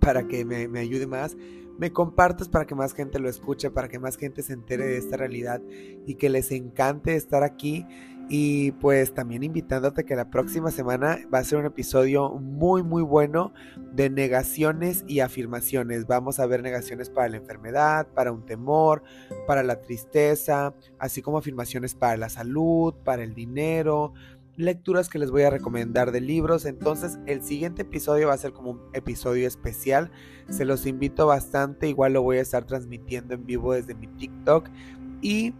para 0.00 0.26
que 0.26 0.44
me 0.44 0.80
ayude 0.80 1.06
más 1.06 1.36
me 1.78 1.92
compartas 1.92 2.48
para 2.48 2.66
que 2.66 2.74
más 2.74 2.92
gente 2.94 3.18
lo 3.18 3.28
escuche, 3.28 3.70
para 3.70 3.88
que 3.88 3.98
más 3.98 4.16
gente 4.16 4.42
se 4.42 4.52
entere 4.52 4.86
de 4.86 4.98
esta 4.98 5.16
realidad 5.16 5.60
y 6.06 6.14
que 6.14 6.28
les 6.28 6.50
encante 6.52 7.16
estar 7.16 7.42
aquí. 7.42 7.86
Y 8.28 8.72
pues 8.72 9.12
también 9.12 9.42
invitándote 9.42 10.04
que 10.04 10.16
la 10.16 10.30
próxima 10.30 10.70
semana 10.70 11.18
va 11.32 11.40
a 11.40 11.44
ser 11.44 11.58
un 11.58 11.66
episodio 11.66 12.30
muy 12.30 12.82
muy 12.82 13.02
bueno 13.02 13.52
de 13.92 14.08
negaciones 14.08 15.04
y 15.06 15.20
afirmaciones. 15.20 16.06
Vamos 16.06 16.40
a 16.40 16.46
ver 16.46 16.62
negaciones 16.62 17.10
para 17.10 17.28
la 17.28 17.36
enfermedad, 17.36 18.06
para 18.14 18.32
un 18.32 18.46
temor, 18.46 19.02
para 19.46 19.62
la 19.62 19.82
tristeza, 19.82 20.72
así 20.98 21.20
como 21.20 21.36
afirmaciones 21.36 21.94
para 21.94 22.16
la 22.16 22.30
salud, 22.30 22.94
para 23.04 23.22
el 23.22 23.34
dinero, 23.34 24.14
lecturas 24.56 25.08
que 25.08 25.18
les 25.18 25.30
voy 25.30 25.42
a 25.42 25.50
recomendar 25.50 26.12
de 26.12 26.20
libros. 26.20 26.64
Entonces 26.64 27.18
el 27.26 27.42
siguiente 27.42 27.82
episodio 27.82 28.28
va 28.28 28.34
a 28.34 28.38
ser 28.38 28.52
como 28.52 28.70
un 28.70 28.80
episodio 28.94 29.46
especial. 29.46 30.10
Se 30.48 30.64
los 30.64 30.86
invito 30.86 31.26
bastante. 31.26 31.88
Igual 31.88 32.14
lo 32.14 32.22
voy 32.22 32.38
a 32.38 32.42
estar 32.42 32.64
transmitiendo 32.64 33.34
en 33.34 33.46
vivo 33.46 33.74
desde 33.74 33.94
mi 33.94 34.06
TikTok. 34.06 34.68
Y 35.20 35.54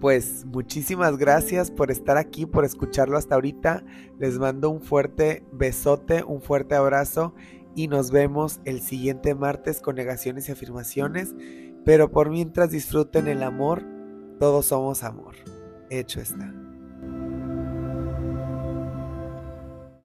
pues 0.00 0.46
muchísimas 0.46 1.18
gracias 1.18 1.70
por 1.70 1.90
estar 1.90 2.16
aquí, 2.16 2.46
por 2.46 2.64
escucharlo 2.64 3.18
hasta 3.18 3.34
ahorita. 3.34 3.84
Les 4.18 4.38
mando 4.38 4.70
un 4.70 4.80
fuerte 4.80 5.44
besote, 5.52 6.22
un 6.22 6.40
fuerte 6.40 6.74
abrazo 6.74 7.34
y 7.74 7.88
nos 7.88 8.10
vemos 8.10 8.60
el 8.64 8.80
siguiente 8.80 9.34
martes 9.34 9.80
con 9.80 9.96
negaciones 9.96 10.48
y 10.48 10.52
afirmaciones. 10.52 11.34
Pero 11.84 12.10
por 12.10 12.30
mientras 12.30 12.70
disfruten 12.70 13.28
el 13.28 13.42
amor, 13.42 13.84
todos 14.38 14.66
somos 14.66 15.04
amor. 15.04 15.34
Hecho 15.90 16.20
está. 16.20 16.59